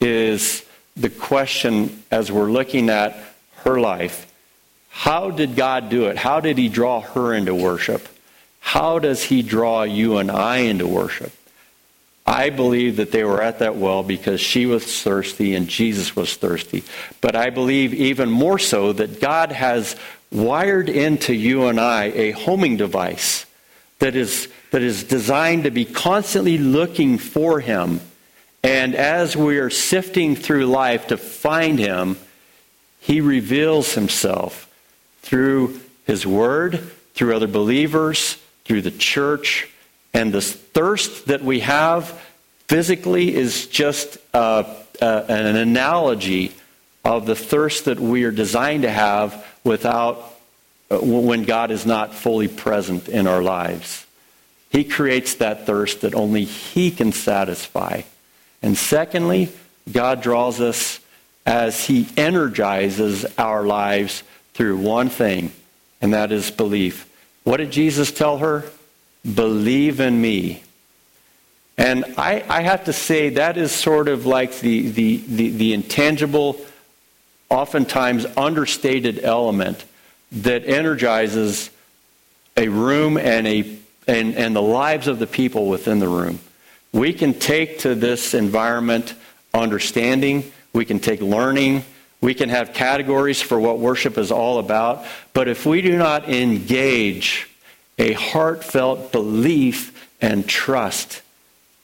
is 0.00 0.64
the 0.96 1.10
question 1.10 2.02
as 2.10 2.30
we're 2.30 2.50
looking 2.50 2.90
at 2.90 3.16
her 3.64 3.80
life 3.80 4.26
how 4.94 5.30
did 5.30 5.56
God 5.56 5.88
do 5.88 6.04
it? 6.04 6.18
How 6.18 6.40
did 6.40 6.58
he 6.58 6.68
draw 6.68 7.00
her 7.00 7.32
into 7.32 7.54
worship? 7.54 8.06
How 8.60 8.98
does 8.98 9.22
he 9.22 9.40
draw 9.42 9.84
you 9.84 10.18
and 10.18 10.30
I 10.30 10.58
into 10.58 10.86
worship? 10.86 11.32
I 12.26 12.50
believe 12.50 12.96
that 12.96 13.10
they 13.10 13.24
were 13.24 13.42
at 13.42 13.58
that 13.58 13.76
well 13.76 14.02
because 14.02 14.40
she 14.40 14.66
was 14.66 15.02
thirsty 15.02 15.54
and 15.54 15.68
Jesus 15.68 16.14
was 16.14 16.34
thirsty. 16.36 16.84
But 17.20 17.34
I 17.34 17.50
believe 17.50 17.92
even 17.94 18.30
more 18.30 18.58
so 18.58 18.92
that 18.92 19.20
God 19.20 19.50
has 19.50 19.96
wired 20.30 20.88
into 20.88 21.34
you 21.34 21.66
and 21.66 21.80
I 21.80 22.04
a 22.04 22.30
homing 22.30 22.76
device 22.76 23.44
that 23.98 24.14
is, 24.14 24.48
that 24.70 24.82
is 24.82 25.04
designed 25.04 25.64
to 25.64 25.70
be 25.70 25.84
constantly 25.84 26.58
looking 26.58 27.18
for 27.18 27.60
Him. 27.60 28.00
And 28.62 28.94
as 28.94 29.36
we 29.36 29.58
are 29.58 29.70
sifting 29.70 30.36
through 30.36 30.66
life 30.66 31.08
to 31.08 31.16
find 31.16 31.78
Him, 31.78 32.16
He 33.00 33.20
reveals 33.20 33.94
Himself 33.94 34.72
through 35.22 35.80
His 36.06 36.24
Word, 36.24 36.90
through 37.14 37.34
other 37.34 37.48
believers, 37.48 38.38
through 38.64 38.82
the 38.82 38.90
church, 38.92 39.68
and 40.14 40.32
this 40.32 40.52
thirst 40.52 41.26
that 41.26 41.42
we 41.42 41.60
have 41.60 42.20
physically 42.68 43.34
is 43.34 43.66
just 43.66 44.18
uh, 44.34 44.64
uh, 45.00 45.24
an 45.28 45.56
analogy 45.56 46.52
of 47.04 47.26
the 47.26 47.34
thirst 47.34 47.86
that 47.86 47.98
we 47.98 48.24
are 48.24 48.30
designed 48.30 48.82
to 48.82 48.90
have 48.90 49.46
without 49.64 50.38
uh, 50.90 50.98
when 50.98 51.44
God 51.44 51.70
is 51.70 51.86
not 51.86 52.14
fully 52.14 52.48
present 52.48 53.08
in 53.08 53.26
our 53.26 53.42
lives. 53.42 54.06
He 54.70 54.84
creates 54.84 55.34
that 55.36 55.66
thirst 55.66 56.02
that 56.02 56.14
only 56.14 56.44
He 56.44 56.90
can 56.90 57.12
satisfy. 57.12 58.02
And 58.62 58.76
secondly, 58.76 59.50
God 59.90 60.22
draws 60.22 60.60
us 60.60 61.00
as 61.44 61.86
He 61.86 62.08
energizes 62.16 63.26
our 63.36 63.64
lives 63.64 64.22
through 64.54 64.78
one 64.78 65.08
thing, 65.08 65.52
and 66.00 66.14
that 66.14 66.32
is 66.32 66.50
belief. 66.50 67.08
What 67.44 67.56
did 67.56 67.72
Jesus 67.72 68.12
tell 68.12 68.38
her? 68.38 68.64
Believe 69.22 70.00
in 70.00 70.20
me. 70.20 70.62
And 71.78 72.04
I, 72.18 72.44
I 72.48 72.62
have 72.62 72.84
to 72.84 72.92
say 72.92 73.30
that 73.30 73.56
is 73.56 73.72
sort 73.72 74.08
of 74.08 74.26
like 74.26 74.58
the, 74.60 74.88
the, 74.88 75.16
the, 75.26 75.50
the 75.50 75.72
intangible, 75.72 76.60
oftentimes 77.48 78.26
understated 78.36 79.20
element 79.24 79.84
that 80.32 80.66
energizes 80.66 81.70
a 82.56 82.68
room 82.68 83.16
and, 83.16 83.46
a, 83.46 83.76
and, 84.06 84.34
and 84.34 84.54
the 84.54 84.62
lives 84.62 85.08
of 85.08 85.18
the 85.18 85.26
people 85.26 85.68
within 85.68 85.98
the 85.98 86.08
room. 86.08 86.40
We 86.92 87.12
can 87.12 87.34
take 87.34 87.80
to 87.80 87.94
this 87.94 88.34
environment 88.34 89.14
understanding, 89.54 90.52
we 90.72 90.84
can 90.84 90.98
take 90.98 91.20
learning, 91.20 91.84
we 92.20 92.34
can 92.34 92.48
have 92.48 92.72
categories 92.72 93.40
for 93.40 93.58
what 93.58 93.78
worship 93.78 94.18
is 94.18 94.30
all 94.30 94.58
about, 94.58 95.04
but 95.32 95.48
if 95.48 95.66
we 95.66 95.82
do 95.82 95.96
not 95.96 96.28
engage 96.28 97.48
a 97.98 98.12
heartfelt 98.12 99.12
belief 99.12 100.08
and 100.20 100.48
trust 100.48 101.22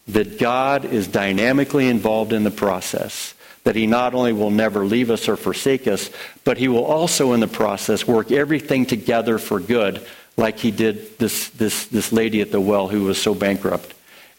that 0.09 0.39
God 0.39 0.85
is 0.85 1.07
dynamically 1.07 1.89
involved 1.89 2.33
in 2.33 2.45
the 2.45 2.51
process. 2.51 3.35
That 3.65 3.77
He 3.77 3.87
not 3.87 4.15
only 4.15 4.33
will 4.33 4.51
never 4.51 4.85
leave 4.87 5.11
us 5.11 5.29
or 5.29 5.37
forsake 5.37 5.87
us, 5.87 6.11
but 6.45 6.57
He 6.57 6.69
will 6.69 6.85
also, 6.85 7.33
in 7.33 7.41
the 7.41 7.49
process, 7.49 8.07
work 8.07 8.33
everything 8.33 8.87
together 8.87 9.39
for 9.39 9.61
good, 9.61 10.05
like 10.37 10.59
He 10.59 10.71
did 10.71 11.19
this, 11.19 11.49
this, 11.51 11.87
this 11.87 12.13
lady 12.13 12.41
at 12.41 12.53
the 12.53 12.61
well 12.61 12.89
who 12.89 13.05
was 13.05 13.21
so 13.21 13.35
bankrupt. 13.35 13.93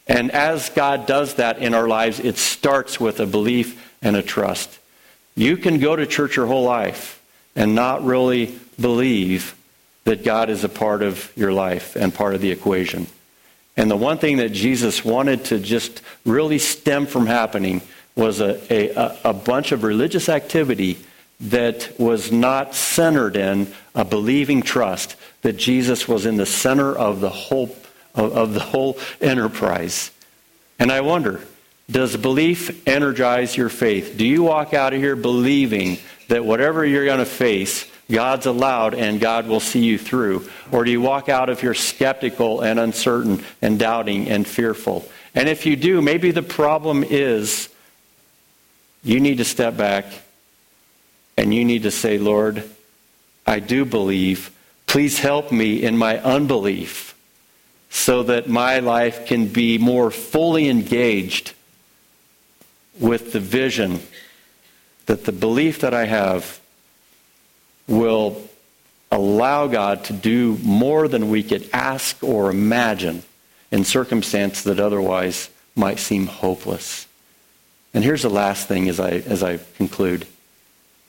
And 0.08 0.32
as 0.32 0.70
God 0.70 1.06
does 1.06 1.36
that 1.36 1.60
in 1.60 1.76
our 1.76 1.88
lives, 1.88 2.20
it 2.20 2.38
starts 2.38 3.00
with 3.00 3.20
a 3.20 3.28
belief 3.28 3.94
and 4.02 4.16
a 4.16 4.24
trust. 4.24 4.80
You 5.36 5.56
can 5.56 5.80
go 5.80 5.96
to 5.96 6.08
church 6.08 6.36
your 6.36 6.48
whole 6.48 6.64
life 6.64 7.22
and 7.56 7.76
not 7.76 8.04
really 8.04 8.58
believe 8.80 9.56
that 10.10 10.24
God 10.24 10.50
is 10.50 10.64
a 10.64 10.70
part 10.70 11.04
of 11.04 11.32
your 11.36 11.54
life 11.54 11.96
and 11.96 12.12
part 12.12 12.34
of 12.34 12.42
the 12.42 12.50
equation. 12.50 13.06
And 13.78 13.92
the 13.92 13.96
one 13.96 14.18
thing 14.18 14.38
that 14.38 14.50
Jesus 14.50 15.06
wanted 15.06 15.46
to 15.46 15.60
just 15.60 16.02
really 16.26 16.58
stem 16.58 17.06
from 17.06 17.28
happening 17.28 17.84
was 18.16 18.42
a, 18.42 18.58
a, 18.74 19.18
a 19.26 19.34
bunch 19.34 19.72
of 19.72 19.84
religious 19.84 20.28
activity 20.28 20.98
that 21.42 21.94
was 22.00 22.32
not 22.32 22.74
centered 22.74 23.36
in 23.38 23.72
a 23.94 24.04
believing 24.04 24.64
trust 24.64 25.16
that 25.44 25.58
Jesus 25.58 26.08
was 26.08 26.26
in 26.26 26.38
the 26.38 26.46
center 26.48 26.92
of 26.92 27.22
the 27.22 27.30
whole 27.30 27.76
of, 28.16 28.36
of 28.36 28.54
the 28.56 28.62
whole 28.62 28.98
enterprise. 29.22 30.10
And 30.80 30.92
I 30.92 31.02
wonder, 31.02 31.40
does 31.88 32.18
belief 32.18 32.88
energize 32.88 33.56
your 33.56 33.70
faith? 33.70 34.16
Do 34.18 34.26
you 34.26 34.42
walk 34.42 34.74
out 34.74 34.92
of 34.92 35.00
here 35.00 35.16
believing 35.16 36.00
that 36.30 36.44
whatever 36.44 36.84
you're 36.84 37.06
going 37.06 37.20
to 37.20 37.26
face, 37.26 37.86
God's 38.12 38.46
allowed 38.46 38.96
and 38.96 39.20
God 39.20 39.48
will 39.48 39.60
see 39.60 39.84
you 39.84 39.98
through? 39.98 40.50
Or 40.72 40.84
do 40.84 40.92
you 40.92 41.02
walk 41.02 41.30
out 41.30 41.50
if 41.50 41.62
you're 41.62 41.74
skeptical 41.74 42.62
and 42.62 42.80
uncertain 42.80 43.44
and 43.62 43.78
doubting 43.78 44.30
and 44.30 44.48
fearful? 44.48 45.10
And 45.36 45.48
if 45.48 45.66
you 45.66 45.76
do, 45.76 46.02
maybe 46.02 46.32
the 46.32 46.42
problem 46.42 47.04
is 47.04 47.70
you 49.04 49.20
need 49.20 49.38
to 49.38 49.46
step 49.46 49.78
back 49.78 50.06
and 51.38 51.54
you 51.54 51.64
need 51.64 51.84
to 51.84 51.92
say, 51.92 52.18
Lord, 52.18 52.64
I 53.46 53.60
do 53.60 53.86
believe. 53.86 54.52
Please 54.88 55.20
help 55.20 55.52
me 55.52 55.84
in 55.84 55.98
my 55.98 56.18
unbelief 56.20 57.16
so 57.90 58.24
that 58.24 58.48
my 58.50 58.80
life 58.80 59.26
can 59.26 59.48
be 59.48 59.78
more 59.78 60.12
fully 60.12 60.68
engaged 60.68 61.54
with 63.00 63.32
the 63.32 63.40
vision 63.40 64.00
that 65.06 65.26
the 65.26 65.32
belief 65.32 65.80
that 65.80 65.94
I 65.94 66.06
have 66.06 66.59
will 67.90 68.42
allow 69.12 69.68
God 69.68 70.04
to 70.06 70.14
do 70.14 70.58
more 70.64 71.08
than 71.08 71.30
we 71.30 71.44
could 71.44 71.70
ask 71.74 72.24
or 72.24 72.50
imagine 72.50 73.24
in 73.72 73.84
circumstances 73.84 74.64
that 74.64 74.80
otherwise 74.80 75.50
might 75.76 76.00
seem 76.00 76.28
hopeless. 76.28 77.08
And 77.94 78.04
here's 78.04 78.22
the 78.22 78.30
last 78.30 78.68
thing 78.68 78.88
as 78.88 79.00
I, 79.00 79.10
as 79.10 79.44
I 79.44 79.60
conclude 79.78 80.28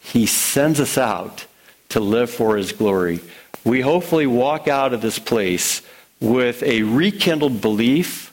He 0.00 0.26
sends 0.26 0.80
us 0.80 0.96
out 0.96 1.46
to 1.90 2.00
live 2.00 2.30
for 2.30 2.56
His 2.56 2.72
glory. 2.72 3.20
We 3.64 3.82
hopefully 3.82 4.26
walk 4.26 4.68
out 4.68 4.94
of 4.94 5.02
this 5.02 5.18
place 5.18 5.82
with 6.20 6.62
a 6.62 6.82
rekindled 6.82 7.60
belief, 7.60 8.32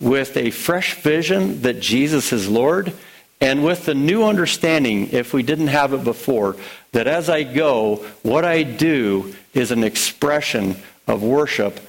with 0.00 0.36
a 0.36 0.50
fresh 0.50 0.94
vision 0.94 1.62
that 1.62 1.80
Jesus 1.80 2.32
is 2.32 2.48
Lord, 2.48 2.92
and 3.40 3.64
with 3.64 3.84
the 3.84 3.94
new 3.94 4.24
understanding, 4.24 5.10
if 5.12 5.32
we 5.32 5.42
didn't 5.42 5.68
have 5.68 5.92
it 5.92 6.02
before, 6.02 6.56
that 6.92 7.06
as 7.06 7.30
I 7.30 7.44
go, 7.44 7.96
what 8.22 8.44
I 8.44 8.64
do 8.64 9.34
is 9.54 9.70
an 9.70 9.84
expression 9.84 10.76
of 11.06 11.22
worship 11.22 11.80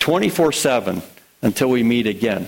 24 0.00 0.52
7 0.52 1.02
until 1.42 1.68
we 1.68 1.82
meet 1.82 2.06
again. 2.06 2.46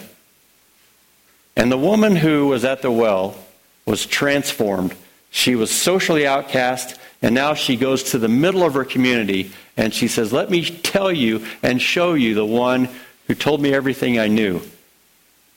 And 1.57 1.71
the 1.71 1.79
woman 1.79 2.17
who 2.17 2.49
was 2.49 2.65
at 2.65 2.83
the 2.83 2.91
well 2.91 3.37
was 3.87 4.07
transformed. 4.07 4.95
She 5.31 5.55
was 5.55 5.71
socially 5.71 6.27
outcast, 6.27 6.99
and 7.21 7.35
now 7.35 7.55
she 7.55 7.77
goes 7.77 8.03
to 8.05 8.19
the 8.19 8.29
middle 8.29 8.65
of 8.65 8.75
her 8.75 8.85
community 8.85 9.53
and 9.77 9.95
she 9.95 10.09
says, 10.09 10.33
Let 10.33 10.51
me 10.51 10.65
tell 10.65 11.13
you 11.13 11.47
and 11.63 11.81
show 11.81 12.15
you 12.15 12.35
the 12.35 12.45
one 12.45 12.89
who 13.27 13.35
told 13.35 13.61
me 13.61 13.73
everything 13.73 14.19
I 14.19 14.29
knew. 14.29 14.61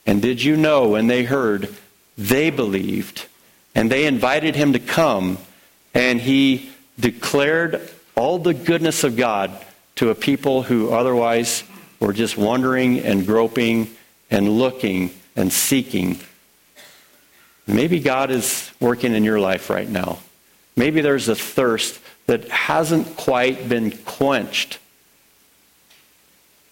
And 0.06 0.22
did 0.22 0.42
you 0.42 0.56
know 0.56 0.88
when 0.88 1.08
they 1.08 1.24
heard, 1.24 1.74
they 2.16 2.50
believed, 2.50 3.26
and 3.74 3.90
they 3.90 4.06
invited 4.06 4.56
him 4.56 4.72
to 4.72 4.78
come, 4.78 5.38
and 5.94 6.20
he 6.20 6.70
declared 6.98 7.88
all 8.14 8.38
the 8.38 8.54
goodness 8.54 9.04
of 9.04 9.16
God 9.16 9.50
to 9.96 10.10
a 10.10 10.14
people 10.14 10.62
who 10.62 10.90
otherwise 10.90 11.62
were 12.00 12.12
just 12.12 12.36
wondering 12.36 13.00
and 13.00 13.26
groping 13.26 13.90
and 14.30 14.48
looking 14.48 15.10
and 15.34 15.52
seeking. 15.52 16.18
Maybe 17.66 18.00
God 18.00 18.30
is 18.30 18.70
working 18.80 19.14
in 19.14 19.24
your 19.24 19.40
life 19.40 19.70
right 19.70 19.88
now. 19.88 20.18
Maybe 20.76 21.00
there's 21.00 21.28
a 21.28 21.34
thirst 21.34 22.00
that 22.26 22.48
hasn't 22.48 23.16
quite 23.16 23.68
been 23.68 23.90
quenched. 23.90 24.78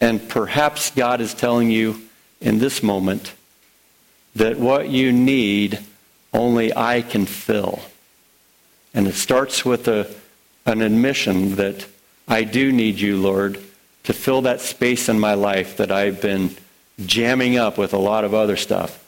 And 0.01 0.27
perhaps 0.29 0.91
God 0.91 1.21
is 1.21 1.35
telling 1.35 1.71
you 1.71 2.03
in 2.41 2.59
this 2.59 2.83
moment 2.83 3.33
that 4.37 4.59
what 4.59 4.89
you 4.89 5.13
need, 5.13 5.79
only 6.33 6.77
I 6.77 7.03
can 7.03 7.27
fill. 7.27 7.81
And 8.93 9.07
it 9.07 9.15
starts 9.15 9.65
with 9.65 9.89
a, 9.89 10.13
an 10.67 10.83
admission 10.83 11.57
that 11.57 11.87
I 12.27 12.45
do 12.45 12.73
need 12.73 12.99
you, 12.99 13.17
Lord, 13.17 13.61
to 14.05 14.13
fill 14.13 14.43
that 14.43 14.61
space 14.61 15.09
in 15.09 15.19
my 15.19 15.35
life 15.35 15.77
that 15.79 15.91
I've 15.91 16.21
been 16.21 16.55
jamming 17.05 17.59
up 17.59 17.79
with 17.79 17.93
a 17.93 17.99
lot 17.99 18.25
of 18.25 18.35
other 18.35 18.57
stuff. 18.57 19.01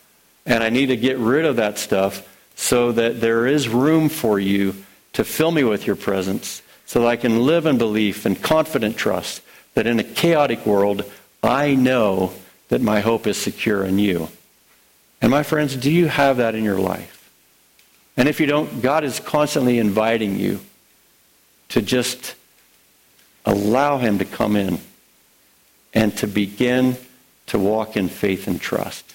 And 0.45 0.63
I 0.63 0.71
need 0.71 0.87
to 0.87 0.97
get 0.97 1.19
rid 1.19 1.45
of 1.45 1.57
that 1.57 1.79
stuff 1.79 2.27
so 2.57 2.93
that 2.93 3.21
there 3.21 3.47
is 3.47 3.69
room 3.69 4.09
for 4.09 4.39
you 4.39 4.75
to 5.13 5.25
fill 5.25 5.51
me 5.51 5.65
with 5.65 5.87
your 5.87 5.97
presence 5.97 6.63
so 6.87 7.01
that 7.01 7.09
I 7.09 7.17
can 7.17 7.43
live 7.43 7.67
in 7.67 7.79
belief 7.79 8.27
and 8.27 8.41
confident 8.41 8.97
trust 8.97 9.43
that 9.75 9.87
in 9.87 9.99
a 9.99 10.05
chaotic 10.05 10.65
world, 10.65 11.05
I 11.43 11.75
know 11.75 12.33
that 12.69 12.81
my 12.81 13.01
hope 13.01 13.27
is 13.27 13.37
secure 13.37 13.85
in 13.85 13.99
you. 13.99 14.29
And 15.21 15.31
my 15.31 15.43
friends, 15.43 15.77
do 15.77 15.91
you 15.91 16.09
have 16.09 16.39
that 16.39 16.55
in 16.55 16.65
your 16.65 16.79
life? 16.79 17.31
And 18.17 18.29
if 18.29 18.41
you 18.41 18.47
don't, 18.47 18.83
God 18.83 19.05
is 19.05 19.21
constantly 19.21 19.79
inviting 19.79 20.39
you 20.39 20.61
to 21.71 21.83
just 21.83 22.35
allow 23.45 23.99
Him 23.99 24.19
to 24.19 24.25
come 24.25 24.57
in 24.57 24.79
and 25.95 26.17
to 26.19 26.27
begin 26.27 26.97
to 27.47 27.59
walk 27.59 27.97
in 27.97 28.09
faith 28.09 28.47
and 28.47 28.61
trust. 28.61 29.06